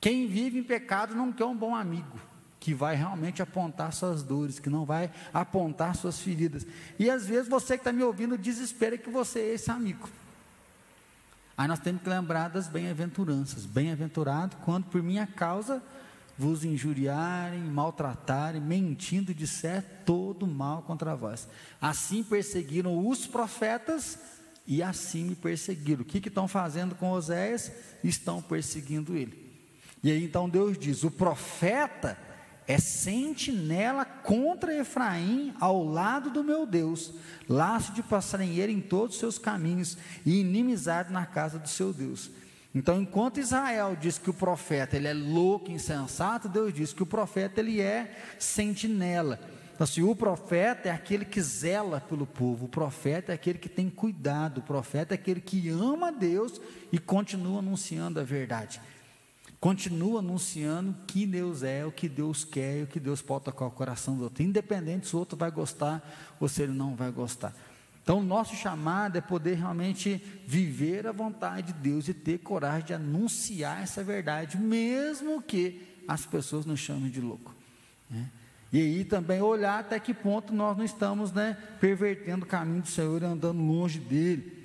[0.00, 2.20] Quem vive em pecado não quer um bom amigo
[2.60, 6.64] que vai realmente apontar suas dores, que não vai apontar suas feridas.
[6.96, 10.08] E às vezes você que está me ouvindo desespera que você é esse amigo.
[11.56, 13.64] Aí nós temos que lembrar das bem-aventuranças.
[13.64, 15.82] Bem-aventurado quando por minha causa
[16.38, 21.48] vos injuriarem, maltratarem, mentindo, disser todo mal contra vós.
[21.80, 24.18] Assim perseguiram os profetas
[24.66, 26.02] e assim me perseguiram.
[26.02, 27.72] O que, que estão fazendo com Oséias?
[28.04, 29.46] Estão perseguindo ele.
[30.02, 32.18] E aí então Deus diz: o profeta
[32.66, 37.12] é sentinela contra Efraim ao lado do meu Deus,
[37.48, 42.30] laço de passarinheiro em todos os seus caminhos e inimizade na casa do seu Deus.
[42.74, 47.06] Então, enquanto Israel diz que o profeta ele é louco, insensato, Deus diz que o
[47.06, 49.40] profeta ele é sentinela.
[49.72, 53.68] Então, assim, o profeta é aquele que zela pelo povo, o profeta é aquele que
[53.68, 56.60] tem cuidado, o profeta é aquele que ama Deus
[56.92, 58.80] e continua anunciando a verdade.
[59.66, 63.70] Continua anunciando que Deus é, o que Deus quer, o que Deus pode tocar o
[63.72, 67.52] coração do outro, independente se o outro vai gostar ou se ele não vai gostar.
[68.00, 72.94] Então, nosso chamado é poder realmente viver a vontade de Deus e ter coragem de
[72.94, 77.52] anunciar essa verdade, mesmo que as pessoas nos chamem de louco.
[78.08, 78.30] Né?
[78.72, 82.88] E aí também olhar até que ponto nós não estamos né, pervertendo o caminho do
[82.88, 84.55] Senhor e andando longe dele.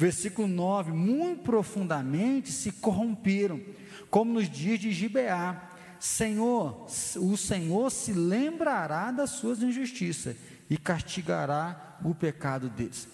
[0.00, 3.60] Versículo 9: Muito profundamente se corromperam,
[4.08, 5.68] como nos dias de Gibeá.
[5.98, 6.86] Senhor,
[7.18, 10.34] o Senhor se lembrará das suas injustiças
[10.70, 13.06] e castigará o pecado deles.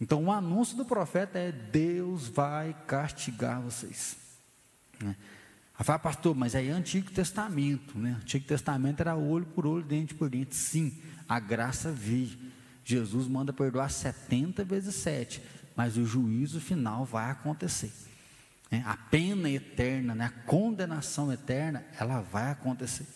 [0.00, 4.16] Então, o anúncio do profeta é: Deus vai castigar vocês.
[5.02, 5.16] Né?
[5.80, 8.18] Fala, pastor, mas aí é Antigo Testamento, né?
[8.20, 10.54] Antigo Testamento era olho por olho, dente por dente.
[10.54, 10.96] Sim,
[11.28, 12.38] a graça veio.
[12.84, 15.42] Jesus manda perdoar 70 vezes 7,
[15.80, 17.90] mas o juízo final vai acontecer.
[18.70, 18.82] Né?
[18.86, 20.26] A pena eterna, né?
[20.26, 23.06] a condenação eterna, ela vai acontecer.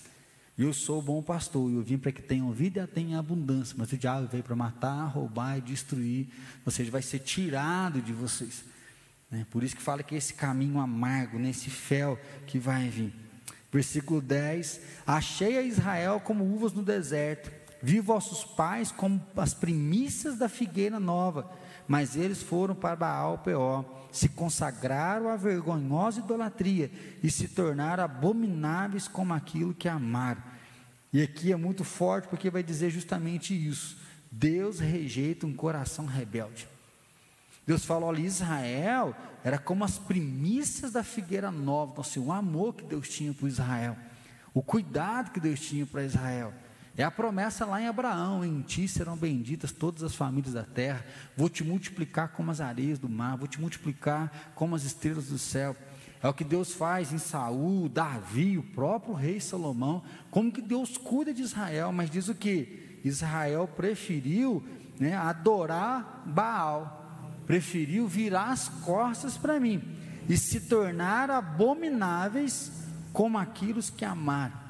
[0.57, 3.75] Eu sou o bom pastor, eu vim para que tenham vida e a tenham abundância,
[3.77, 6.29] mas o diabo veio para matar, roubar e destruir,
[6.65, 8.65] ou seja, vai ser tirado de vocês.
[9.31, 9.47] Né?
[9.51, 11.53] Por isso que fala que esse caminho amargo, né?
[11.53, 13.13] fel que vai vir.
[13.71, 20.39] Versículo 10: Achei a Israel como uvas no deserto, vi vossos pais como as primícias
[20.39, 26.91] da figueira nova, mas eles foram para Baal Peor, se consagraram à vergonhosa idolatria
[27.23, 30.43] e se tornaram abomináveis como aquilo que amaram.
[31.13, 33.97] E aqui é muito forte porque vai dizer justamente isso:
[34.31, 36.69] Deus rejeita um coração rebelde.
[37.67, 42.75] Deus falou ali, Israel era como as primícias da figueira nova, então, assim, o amor
[42.75, 43.97] que Deus tinha para Israel,
[44.53, 46.53] o cuidado que Deus tinha para Israel.
[46.97, 51.05] É a promessa lá em Abraão: em ti serão benditas todas as famílias da terra,
[51.37, 55.39] vou te multiplicar como as areias do mar, vou te multiplicar como as estrelas do
[55.39, 55.77] céu.
[56.23, 60.97] É o que Deus faz em Saul, Davi, o próprio rei Salomão, como que Deus
[60.97, 62.99] cuida de Israel, mas diz o que?
[63.05, 64.65] Israel preferiu
[64.99, 69.83] né, adorar Baal, preferiu virar as costas para mim
[70.27, 72.73] e se tornar abomináveis
[73.13, 74.64] como aqueles que amaram.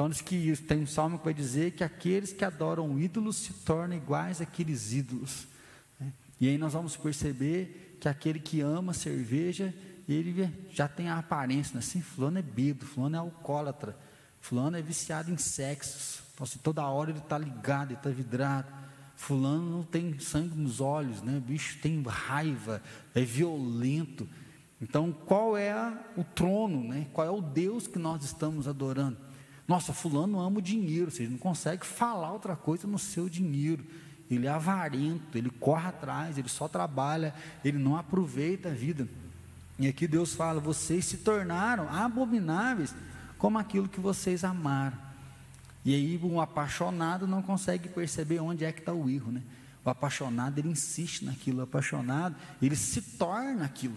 [0.00, 3.52] Então diz que tem um salmo que vai dizer que aqueles que adoram ídolos se
[3.52, 5.46] tornam iguais àqueles ídolos.
[6.00, 6.10] Né?
[6.40, 9.74] E aí nós vamos perceber que aquele que ama cerveja,
[10.08, 11.80] ele já tem a aparência, né?
[11.80, 13.94] assim, fulano é bêbado, fulano é alcoólatra,
[14.40, 16.22] fulano é viciado em sexos.
[16.32, 18.72] Então, assim, toda hora ele está ligado, ele está vidrado.
[19.16, 21.36] Fulano não tem sangue nos olhos, né?
[21.36, 22.82] O bicho tem raiva,
[23.14, 24.26] é violento.
[24.80, 27.06] Então, qual é o trono, né?
[27.12, 29.28] Qual é o Deus que nós estamos adorando?
[29.70, 33.84] Nossa, fulano ama o dinheiro, Você não consegue falar outra coisa no seu dinheiro.
[34.28, 37.32] Ele é avarento, ele corre atrás, ele só trabalha,
[37.64, 39.06] ele não aproveita a vida.
[39.78, 42.92] E aqui Deus fala: vocês se tornaram abomináveis
[43.38, 44.98] como aquilo que vocês amaram.
[45.84, 49.42] E aí um apaixonado não consegue perceber onde é que está o erro, né?
[49.84, 53.94] O apaixonado ele insiste naquilo, o apaixonado ele se torna aquilo?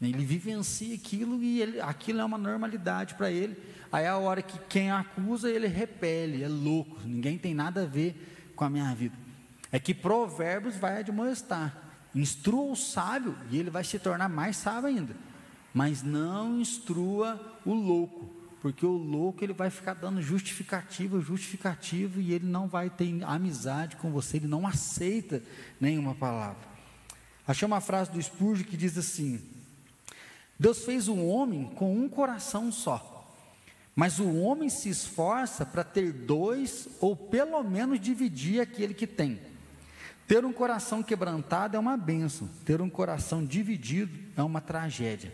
[0.00, 3.56] Ele vivencia aquilo e ele, aquilo é uma normalidade para ele.
[3.92, 8.52] Aí a hora que quem acusa ele repele, é louco, ninguém tem nada a ver
[8.56, 9.16] com a minha vida.
[9.70, 11.76] É que Provérbios vai admoestar:
[12.14, 15.14] instrua o sábio e ele vai se tornar mais sábio ainda,
[15.74, 22.32] mas não instrua o louco porque o louco ele vai ficar dando justificativo, justificativo e
[22.32, 25.42] ele não vai ter amizade com você, ele não aceita
[25.80, 26.68] nenhuma palavra.
[27.46, 29.40] Achei uma frase do Spurgeon que diz assim:
[30.60, 33.26] Deus fez o homem com um coração só,
[33.96, 39.40] mas o homem se esforça para ter dois ou pelo menos dividir aquele que tem.
[40.28, 45.32] Ter um coração quebrantado é uma benção, ter um coração dividido é uma tragédia.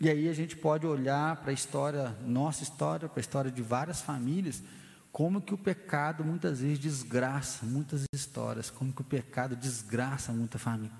[0.00, 3.62] E aí a gente pode olhar para a história, nossa história, para a história de
[3.62, 4.62] várias famílias,
[5.10, 10.56] como que o pecado muitas vezes desgraça muitas histórias, como que o pecado desgraça muita
[10.56, 10.92] família,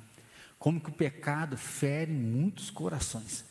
[0.61, 3.45] como que o pecado fere muitos corações.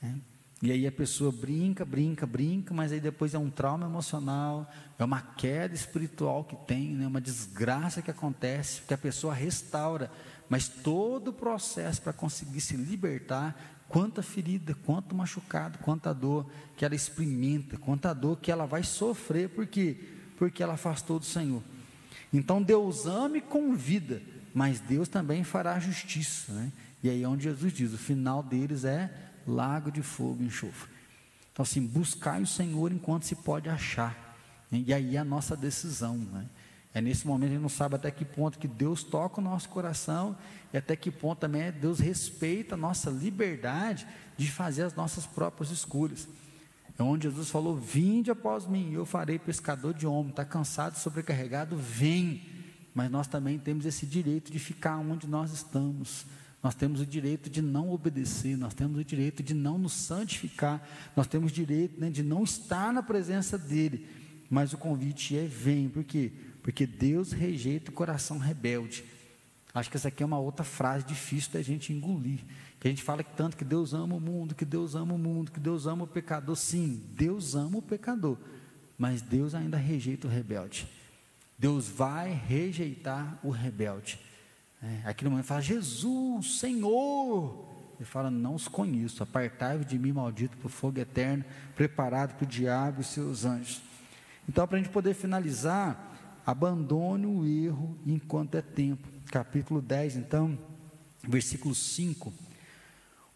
[0.00, 0.20] Né?
[0.62, 5.02] E aí a pessoa brinca, brinca, brinca, mas aí depois é um trauma emocional, é
[5.02, 10.08] uma queda espiritual que tem, né, uma desgraça que acontece, que a pessoa restaura,
[10.48, 16.84] mas todo o processo para conseguir se libertar, quanta ferida, quanto machucado, quanta dor que
[16.84, 19.98] ela experimenta, quanta dor que ela vai sofrer, porque
[20.42, 21.62] porque ela afastou do Senhor.
[22.32, 24.20] Então Deus ama e convida,
[24.54, 26.72] mas Deus também fará justiça, né?
[27.02, 29.10] E aí é onde Jesus diz, o final deles é
[29.46, 30.90] lago de fogo e enxofre.
[31.52, 34.36] Então, assim, buscai o Senhor enquanto se pode achar.
[34.70, 34.84] Né?
[34.86, 36.16] E aí é a nossa decisão.
[36.16, 36.46] Né?
[36.94, 39.68] É nesse momento a gente não sabe até que ponto que Deus toca o nosso
[39.68, 40.36] coração
[40.72, 45.70] e até que ponto também Deus respeita a nossa liberdade de fazer as nossas próprias
[45.70, 46.28] escolhas.
[46.98, 50.30] É onde Jesus falou: Vinde após mim, eu farei pescador de homem.
[50.30, 51.76] Está cansado, sobrecarregado?
[51.76, 52.51] Vem.
[52.94, 56.26] Mas nós também temos esse direito de ficar onde nós estamos.
[56.62, 60.86] Nós temos o direito de não obedecer, nós temos o direito de não nos santificar,
[61.16, 64.06] nós temos o direito né, de não estar na presença dEle.
[64.48, 66.30] Mas o convite é: vem, por quê?
[66.62, 69.04] Porque Deus rejeita o coração rebelde.
[69.74, 72.40] Acho que essa aqui é uma outra frase difícil da gente engolir.
[72.78, 75.18] Que a gente fala que tanto que Deus ama o mundo, que Deus ama o
[75.18, 76.54] mundo, que Deus ama o pecador.
[76.54, 78.36] Sim, Deus ama o pecador,
[78.98, 80.86] mas Deus ainda rejeita o rebelde.
[81.62, 84.18] Deus vai rejeitar o rebelde.
[84.82, 87.68] É, aqui no momento fala, Jesus, Senhor.
[87.94, 91.44] Ele fala, não os conheço, apartai-vos de mim, maldito, para o fogo eterno,
[91.76, 93.80] preparado para o diabo e seus anjos.
[94.48, 99.06] Então, para a gente poder finalizar, abandone o erro enquanto é tempo.
[99.30, 100.58] Capítulo 10, então,
[101.22, 102.32] versículo 5.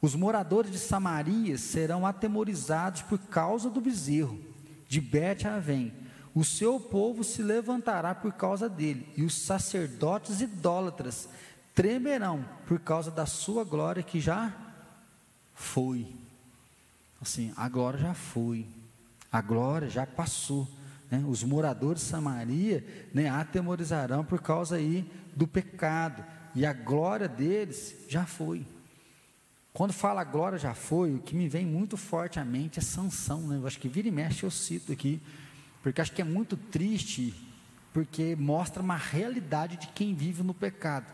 [0.03, 4.41] Os moradores de Samaria serão atemorizados por causa do bezerro,
[4.89, 6.06] de Bet-Avém
[6.37, 11.31] o seu povo se levantará por causa dele, e os sacerdotes idólatras
[11.75, 14.53] tremerão por causa da sua glória que já
[15.55, 16.07] foi.
[17.23, 18.67] Assim, a glória já foi,
[19.33, 20.69] a glória já passou.
[21.11, 21.25] Né?
[21.27, 26.23] Os moradores de Samaria né, atemorizarão por causa aí do pecado,
[26.55, 28.67] e a glória deles já foi.
[29.73, 33.41] Quando fala glória já foi, o que me vem muito forte à mente é Sansão,
[33.41, 33.57] né?
[33.57, 35.19] Eu acho que vira e mexe eu cito aqui
[35.87, 37.33] porque acho que é muito triste,
[37.93, 41.07] porque mostra uma realidade de quem vive no pecado.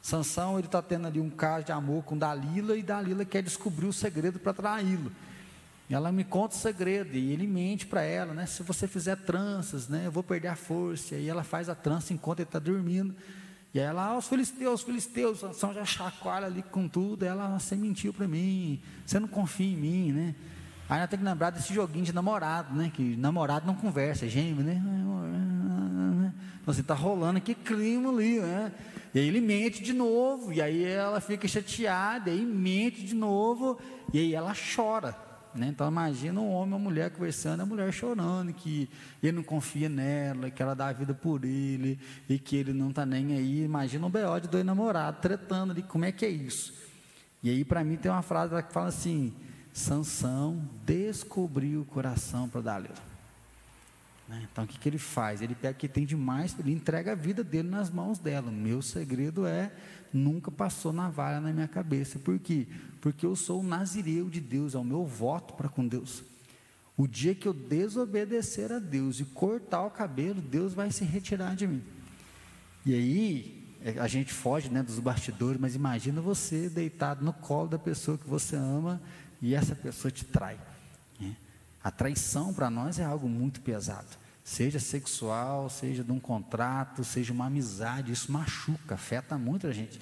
[0.00, 3.84] Sansão, ele está tendo ali um caso de amor com Dalila, e Dalila quer descobrir
[3.84, 5.12] o segredo para traí-lo.
[5.90, 8.46] Ela me conta o segredo, e ele mente para ela, né?
[8.46, 10.06] Se você fizer tranças, né?
[10.06, 11.16] Eu vou perder a força.
[11.16, 13.14] E ela faz a trança enquanto ele está dormindo.
[13.74, 17.26] E aí ela, ah, os filisteus, os filisteus, Sansão já chacoalha ali com tudo.
[17.26, 20.34] Ela, você mentiu para mim, você não confia em mim, né?
[20.88, 22.90] Aí nós temos que lembrar desse joguinho de namorado, né?
[22.92, 24.82] Que namorado não conversa, é gêmeo, né?
[26.60, 28.72] Então assim, tá rolando aqui clima ali, né?
[29.14, 33.14] E aí ele mente de novo, e aí ela fica chateada, e aí mente de
[33.14, 33.78] novo,
[34.12, 35.16] e aí ela chora.
[35.54, 35.68] Né?
[35.68, 38.88] Então imagina um homem e uma mulher conversando, a mulher chorando, que
[39.22, 42.90] ele não confia nela, que ela dá a vida por ele, e que ele não
[42.90, 43.62] está nem aí.
[43.62, 44.40] Imagina um B.O.
[44.40, 46.74] de dois namorados, tretando ali, como é que é isso?
[47.42, 49.32] E aí para mim tem uma frase que fala assim,
[49.74, 52.94] Sansão descobriu o coração para Dalila.
[54.28, 54.46] Né?
[54.50, 55.42] Então o que, que ele faz?
[55.42, 58.52] Ele pega o que tem de mais, ele entrega a vida dele nas mãos dela.
[58.52, 59.72] Meu segredo é
[60.12, 62.20] nunca passou navalha na minha cabeça.
[62.20, 62.68] Por quê?
[63.00, 66.22] Porque eu sou o nazireu de Deus, é o meu voto para com Deus.
[66.96, 71.56] O dia que eu desobedecer a Deus e cortar o cabelo, Deus vai se retirar
[71.56, 71.82] de mim.
[72.86, 77.68] E aí, é, a gente foge né, dos bastidores, mas imagina você deitado no colo
[77.68, 79.02] da pessoa que você ama
[79.44, 80.58] e essa pessoa te trai.
[81.20, 81.36] Né?
[81.82, 84.08] A traição para nós é algo muito pesado,
[84.42, 90.00] seja sexual, seja de um contrato, seja uma amizade, isso machuca, afeta muito a gente.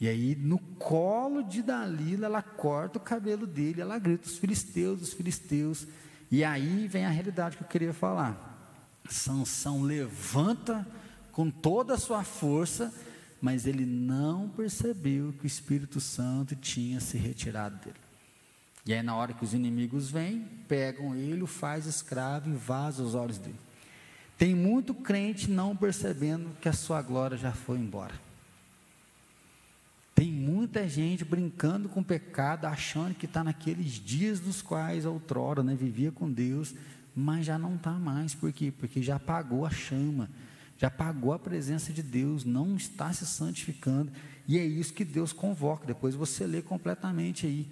[0.00, 5.02] E aí, no colo de Dalila, ela corta o cabelo dele, ela grita: os filisteus,
[5.02, 5.86] os filisteus.
[6.30, 8.52] E aí vem a realidade que eu queria falar.
[9.08, 10.86] Sansão levanta
[11.32, 12.92] com toda a sua força,
[13.40, 18.03] mas ele não percebeu que o Espírito Santo tinha se retirado dele.
[18.86, 23.02] E aí, na hora que os inimigos vêm, pegam ele, o faz escravo e vaza
[23.02, 23.58] os olhos dele.
[24.36, 28.14] Tem muito crente não percebendo que a sua glória já foi embora.
[30.14, 35.62] Tem muita gente brincando com o pecado, achando que está naqueles dias dos quais outrora
[35.62, 36.74] né, vivia com Deus,
[37.16, 38.34] mas já não está mais.
[38.34, 38.72] Por quê?
[38.76, 40.30] Porque já apagou a chama,
[40.78, 44.12] já apagou a presença de Deus, não está se santificando.
[44.46, 45.86] E é isso que Deus convoca.
[45.86, 47.66] Depois você lê completamente aí.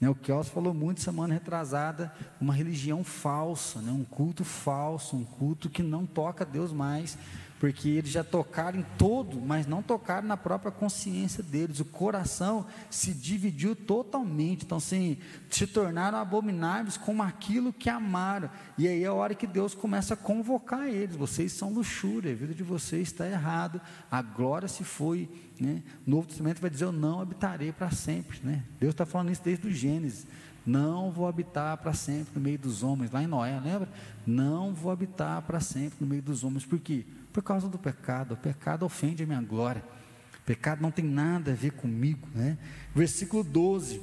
[0.00, 5.24] Né, o Kels falou muito semana retrasada, uma religião falsa, né, um culto falso, um
[5.24, 7.18] culto que não toca Deus mais,
[7.58, 11.80] porque eles já tocaram em todo, mas não tocaram na própria consciência deles.
[11.80, 15.18] O coração se dividiu totalmente, então assim,
[15.50, 18.48] se tornaram abomináveis como aquilo que amaram.
[18.76, 21.16] E aí é a hora que Deus começa a convocar eles.
[21.16, 25.28] Vocês são luxúria, a vida de vocês está errada, a glória se foi.
[25.60, 25.82] Né?
[26.06, 28.38] O Novo Testamento vai dizer: Eu não habitarei para sempre.
[28.44, 28.62] Né?
[28.78, 30.26] Deus está falando isso desde o Gênesis.
[30.64, 33.10] Não vou habitar para sempre no meio dos homens.
[33.10, 33.88] Lá em Noé, lembra?
[34.26, 36.64] Não vou habitar para sempre no meio dos homens.
[36.64, 37.06] Por quê?
[37.38, 38.34] Por causa do pecado.
[38.34, 39.80] O pecado ofende a minha glória.
[40.40, 42.26] O pecado não tem nada a ver comigo.
[42.34, 42.58] Né?
[42.92, 44.02] Versículo 12.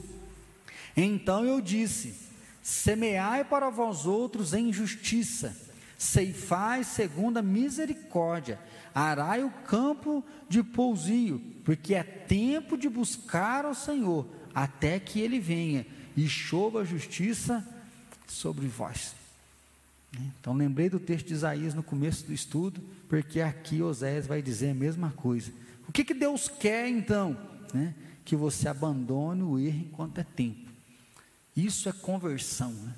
[0.95, 2.15] Então eu disse:
[2.63, 5.53] Semeai para vós outros em justiça,
[5.97, 8.57] ceifai segundo a misericórdia,
[8.93, 15.41] arai o campo de pousio, porque é tempo de buscar ao Senhor, até que ele
[15.41, 17.67] venha e chova a justiça
[18.27, 19.13] sobre vós.
[20.39, 24.71] Então lembrei do texto de Isaías no começo do estudo, porque aqui Oséias vai dizer
[24.71, 25.51] a mesma coisa.
[25.87, 27.37] O que, que Deus quer então?
[27.73, 27.93] Né?
[28.23, 30.71] Que você abandone o erro enquanto é tempo.
[31.55, 32.71] Isso é conversão.
[32.71, 32.93] Né?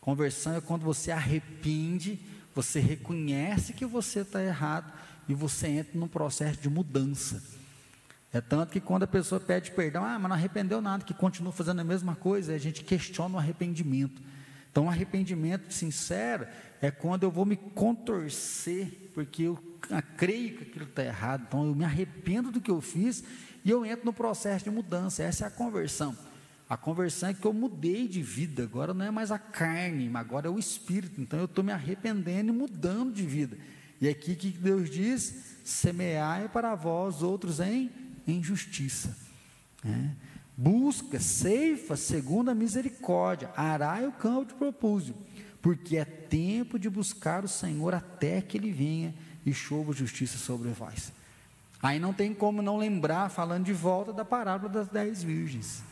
[0.00, 2.18] Conversão é quando você arrepende,
[2.54, 4.92] você reconhece que você está errado
[5.28, 7.42] e você entra num processo de mudança.
[8.32, 11.52] É tanto que quando a pessoa pede perdão, ah, mas não arrependeu nada, que continua
[11.52, 14.22] fazendo a mesma coisa, a gente questiona o arrependimento.
[14.70, 16.46] Então, arrependimento sincero
[16.80, 19.58] é quando eu vou me contorcer, porque eu
[20.16, 23.24] creio que aquilo está errado, então eu me arrependo do que eu fiz
[23.64, 25.22] e eu entro no processo de mudança.
[25.22, 26.16] Essa é a conversão.
[26.68, 30.20] A conversão é que eu mudei de vida, agora não é mais a carne, mas
[30.20, 31.20] agora é o espírito.
[31.20, 33.58] Então eu estou me arrependendo e mudando de vida.
[34.00, 37.90] E aqui que Deus diz: semeai para vós outros em
[38.26, 39.16] em justiça.
[39.82, 40.14] Né?
[40.62, 45.14] Busca, ceifa segundo a misericórdia, arai o campo de propúsio,
[45.62, 49.14] porque é tempo de buscar o Senhor até que Ele venha
[49.46, 51.14] e chova justiça sobre vós.
[51.82, 55.82] Aí não tem como não lembrar, falando de volta da parábola das dez virgens.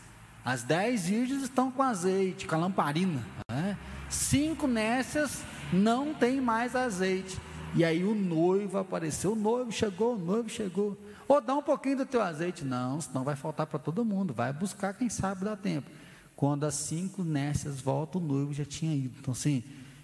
[0.44, 3.26] As dez virgens estão com azeite, com a lamparina.
[3.50, 3.74] Né?
[4.10, 5.42] Cinco nessas
[5.72, 7.38] não tem mais azeite.
[7.74, 10.94] E aí o noivo apareceu, o noivo chegou, o noivo chegou.
[11.28, 12.64] Ou dá um pouquinho do teu azeite.
[12.64, 14.32] Não, senão vai faltar para todo mundo.
[14.32, 15.90] Vai buscar, quem sabe dá tempo.
[16.34, 19.18] Quando as cinco nécias voltam, o noivo já tinha ido.
[19.20, 19.62] Então, assim,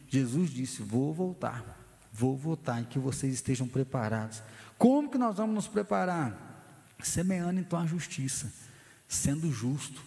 [0.09, 1.81] Jesus disse: Vou voltar.
[2.12, 4.43] Vou voltar e que vocês estejam preparados.
[4.77, 6.53] Como que nós vamos nos preparar?
[7.03, 8.53] Semeando então a justiça,
[9.09, 10.01] sendo justo.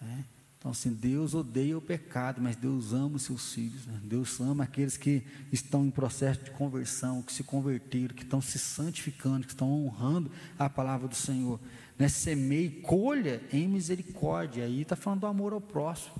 [0.00, 0.24] Né?
[0.58, 3.86] Então, assim, Deus odeia o pecado, mas Deus ama os seus filhos.
[3.86, 4.00] Né?
[4.02, 8.58] Deus ama aqueles que estão em processo de conversão, que se converteram, que estão se
[8.58, 11.60] santificando, que estão honrando a palavra do Senhor.
[11.98, 12.08] Né?
[12.08, 14.64] Semeie, colha em misericórdia.
[14.64, 16.14] Aí está falando do amor ao próximo.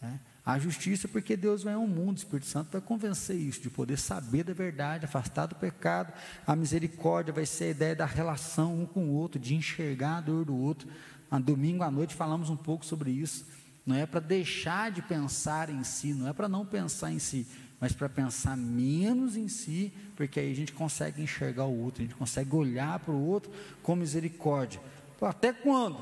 [0.00, 0.20] Né?
[0.46, 3.98] A justiça, porque Deus vai ao mundo, o Espírito Santo vai convencer isso, de poder
[3.98, 6.12] saber da verdade, afastar do pecado.
[6.46, 10.20] A misericórdia vai ser a ideia da relação um com o outro, de enxergar a
[10.20, 10.88] dor do outro.
[11.30, 15.68] A domingo à noite falamos um pouco sobre isso não é para deixar de pensar
[15.68, 17.46] em si, não é para não pensar em si,
[17.80, 22.06] mas para pensar menos em si, porque aí a gente consegue enxergar o outro, a
[22.06, 24.80] gente consegue olhar para o outro com misericórdia.
[25.20, 25.98] Até quando?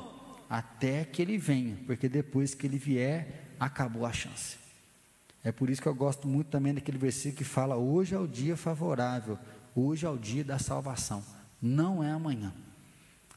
[0.49, 4.57] Até que ele venha, porque depois que ele vier, acabou a chance.
[5.43, 8.27] É por isso que eu gosto muito também daquele versículo que fala: hoje é o
[8.27, 9.37] dia favorável,
[9.75, 11.23] hoje é o dia da salvação,
[11.61, 12.53] não é amanhã.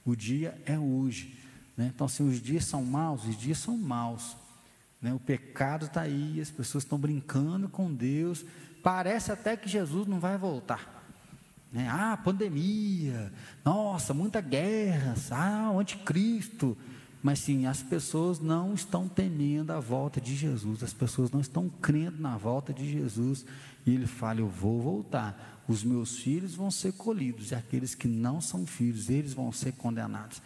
[0.05, 1.37] O dia é hoje.
[1.77, 1.91] Né?
[1.95, 4.37] Então, se os dias são maus, os dias são maus.
[5.01, 5.13] Né?
[5.13, 8.45] O pecado está aí, as pessoas estão brincando com Deus.
[8.83, 10.97] Parece até que Jesus não vai voltar.
[11.73, 11.89] Né?
[11.91, 13.33] Ah, pandemia,
[13.65, 16.77] nossa, muita guerra, ah, o anticristo.
[17.23, 21.69] Mas sim, as pessoas não estão temendo a volta de Jesus, as pessoas não estão
[21.69, 23.45] crendo na volta de Jesus.
[23.85, 28.07] E ele fala: Eu vou voltar, os meus filhos vão ser colhidos, e aqueles que
[28.07, 30.41] não são filhos, eles vão ser condenados.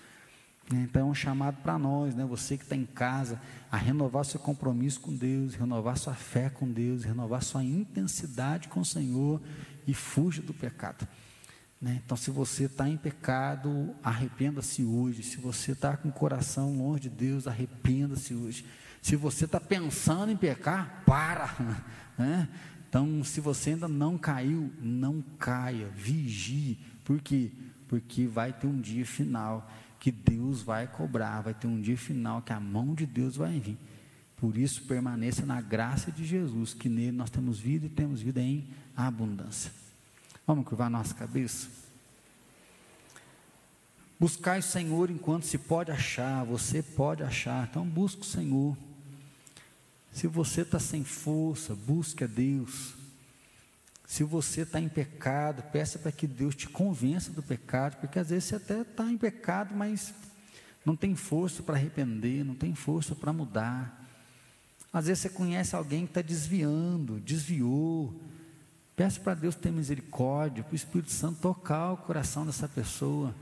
[0.72, 2.24] Então é um chamado para nós, né?
[2.24, 3.40] você que está em casa,
[3.70, 8.80] a renovar seu compromisso com Deus, renovar sua fé com Deus, renovar sua intensidade com
[8.80, 9.40] o Senhor
[9.86, 11.06] e fuja do pecado.
[11.80, 12.00] Né?
[12.04, 15.22] Então, se você está em pecado, arrependa-se hoje.
[15.22, 18.64] Se você está com o coração longe de Deus, arrependa-se hoje.
[19.00, 21.50] Se você está pensando em pecar, para.
[22.18, 22.50] Né?
[22.86, 26.78] Então, se você ainda não caiu, não caia, vigie.
[27.02, 27.50] Por quê?
[27.88, 29.66] Porque vai ter um dia final
[30.00, 33.60] que Deus vai cobrar, vai ter um dia final que a mão de Deus vai
[33.60, 33.78] vir.
[34.38, 38.40] Por isso, permaneça na graça de Jesus, que nele nós temos vida e temos vida
[38.40, 39.70] em abundância.
[40.46, 41.68] Vamos curvar nossa cabeça?
[44.18, 48.76] Buscai o Senhor enquanto se pode achar, você pode achar, então busque o Senhor.
[50.12, 52.94] Se você está sem força, busque a Deus.
[54.10, 58.30] Se você está em pecado, peça para que Deus te convença do pecado, porque às
[58.30, 60.12] vezes você até está em pecado, mas
[60.84, 64.04] não tem força para arrepender, não tem força para mudar.
[64.92, 68.12] Às vezes você conhece alguém que está desviando, desviou.
[68.96, 73.32] Peça para Deus ter misericórdia, para o Espírito Santo tocar o coração dessa pessoa,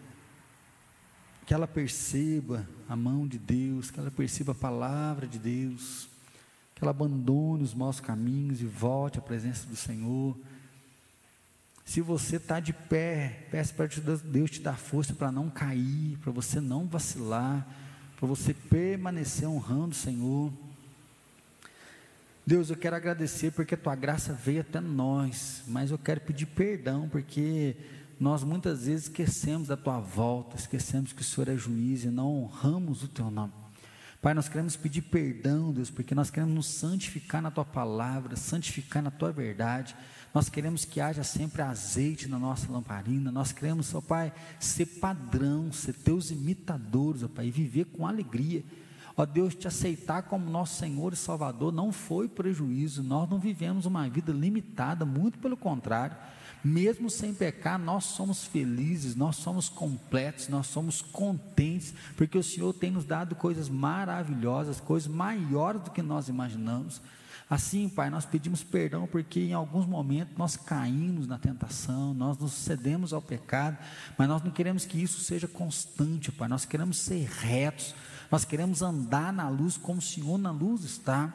[1.47, 6.11] que ela perceba a mão de Deus, que ela perceba a palavra de Deus,
[6.75, 10.37] que ela abandone os maus caminhos e volte à presença do Senhor.
[11.89, 13.87] Se você está de pé, peça para
[14.23, 17.67] Deus te dar força para não cair, para você não vacilar,
[18.15, 20.53] para você permanecer honrando o Senhor.
[22.47, 26.45] Deus, eu quero agradecer porque a tua graça veio até nós, mas eu quero pedir
[26.45, 27.75] perdão porque
[28.21, 32.43] nós muitas vezes esquecemos da tua volta, esquecemos que o Senhor é juiz e não
[32.43, 33.55] honramos o teu nome.
[34.21, 39.03] Pai, nós queremos pedir perdão, Deus, porque nós queremos nos santificar na tua palavra, santificar
[39.03, 39.97] na tua verdade.
[40.39, 43.33] Nós queremos que haja sempre azeite na nossa lamparina.
[43.33, 48.63] Nós queremos, ó Pai, ser padrão, ser teus imitadores, ó Pai, e viver com alegria.
[49.17, 53.03] Ó Deus, te aceitar como nosso Senhor e Salvador não foi prejuízo.
[53.03, 56.17] Nós não vivemos uma vida limitada, muito pelo contrário.
[56.63, 62.73] Mesmo sem pecar, nós somos felizes, nós somos completos, nós somos contentes, porque o Senhor
[62.75, 67.03] tem nos dado coisas maravilhosas, coisas maiores do que nós imaginamos.
[67.51, 72.53] Assim, Pai, nós pedimos perdão porque em alguns momentos nós caímos na tentação, nós nos
[72.53, 73.79] cedemos ao pecado,
[74.19, 76.47] mas nós não queremos que isso seja constante, Pai.
[76.47, 77.95] Nós queremos ser retos,
[78.31, 81.33] nós queremos andar na luz como o Senhor na luz está.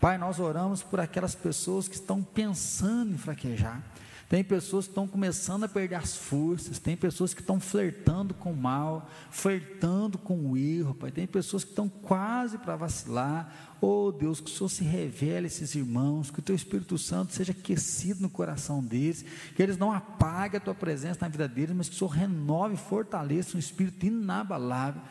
[0.00, 3.82] Pai, nós oramos por aquelas pessoas que estão pensando em fraquejar.
[4.28, 8.50] Tem pessoas que estão começando a perder as forças, tem pessoas que estão flertando com
[8.50, 11.12] o mal, flertando com o erro, Pai.
[11.12, 13.76] Tem pessoas que estão quase para vacilar.
[13.80, 17.34] Oh Deus, que o Senhor se revele a esses irmãos, que o Teu Espírito Santo
[17.34, 19.24] seja aquecido no coração deles,
[19.54, 22.74] que eles não apaguem a Tua presença na vida deles, mas que o Senhor renove
[22.74, 25.02] e fortaleça um espírito inabalável.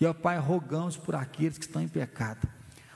[0.00, 2.48] E, ó Pai, rogamos por aqueles que estão em pecado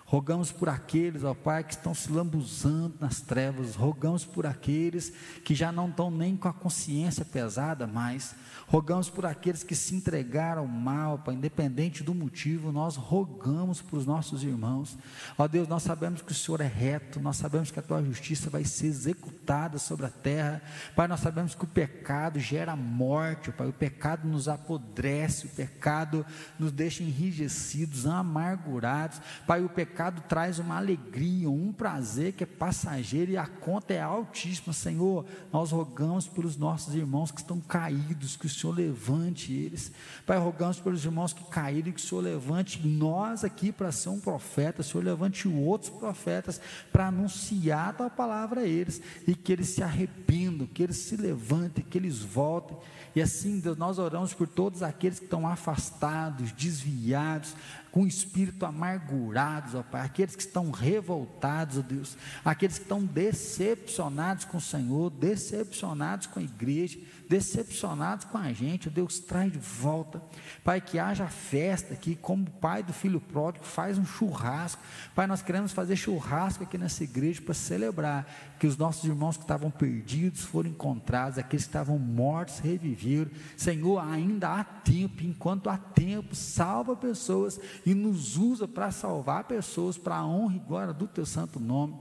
[0.09, 3.75] Rogamos por aqueles, ó Pai, que estão se lambuzando nas trevas.
[3.75, 5.13] Rogamos por aqueles
[5.45, 8.37] que já não estão nem com a consciência pesada mais.
[8.69, 12.71] Rogamos por aqueles que se entregaram ao mal, Pai, independente do motivo.
[12.71, 14.97] Nós rogamos por os nossos irmãos.
[15.37, 17.19] Ó Deus, nós sabemos que o Senhor é reto.
[17.19, 20.63] Nós sabemos que a Tua justiça vai ser executada sobre a terra.
[20.95, 23.67] Pai, nós sabemos que o pecado gera morte, Pai.
[23.67, 25.47] O pecado nos apodrece.
[25.47, 26.25] O pecado
[26.61, 29.21] nos deixa enrijecidos, amargurados.
[29.49, 33.95] Pai, o pecado pecado traz uma alegria, um prazer que é passageiro e a conta
[33.95, 34.75] é altíssima.
[34.75, 39.91] Senhor, nós rogamos pelos nossos irmãos que estão caídos, que o Senhor levante eles.
[40.27, 44.21] Pai, rogamos pelos irmãos que caíram, que o Senhor levante nós aqui para ser um
[44.21, 46.61] profeta, o Senhor levante outros profetas
[46.93, 51.17] para anunciar a tua palavra a eles e que eles se arrependam, que eles se
[51.17, 52.77] levantem, que eles voltem.
[53.15, 57.55] E assim, Deus, nós oramos por todos aqueles que estão afastados, desviados,
[57.97, 64.45] com espírito amargurados, ó Pai, aqueles que estão revoltados, ó Deus, aqueles que estão decepcionados
[64.45, 70.23] com o Senhor, decepcionados com a igreja, decepcionados com a gente, Deus traz de volta,
[70.65, 74.81] Pai, que haja festa aqui, como o Pai do Filho Pródigo faz um churrasco,
[75.15, 78.27] Pai, nós queremos fazer churrasco aqui nessa igreja para celebrar
[78.59, 83.99] que os nossos irmãos que estavam perdidos foram encontrados, aqueles que estavam mortos reviveram, Senhor,
[83.99, 90.17] ainda há tempo, enquanto há tempo, salva pessoas e nos usa para salvar pessoas, para
[90.17, 91.97] a honra e glória do Teu santo nome,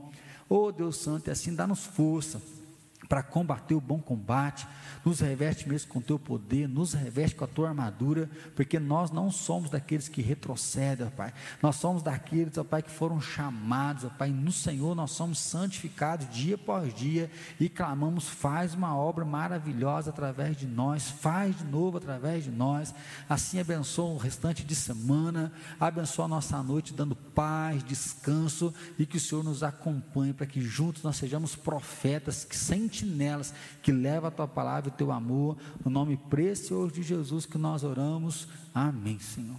[0.48, 2.40] oh Deus Santo, e assim dá-nos força,
[3.08, 4.66] para combater o bom combate,
[5.06, 9.12] nos reveste mesmo com o teu poder, nos reveste com a tua armadura, porque nós
[9.12, 11.32] não somos daqueles que retrocedem, ó Pai,
[11.62, 16.28] nós somos daqueles, ó Pai, que foram chamados, ó Pai, no Senhor nós somos santificados
[16.28, 17.30] dia após dia
[17.60, 22.92] e clamamos, faz uma obra maravilhosa através de nós, faz de novo através de nós,
[23.28, 29.18] assim abençoa o restante de semana, abençoa a nossa noite, dando paz, descanso e que
[29.18, 34.32] o Senhor nos acompanhe para que juntos nós sejamos profetas que sentinelas que leva a
[34.32, 35.56] tua palavra teu amor.
[35.84, 38.48] No nome precioso de Jesus que nós oramos.
[38.74, 39.56] Amém, Senhor.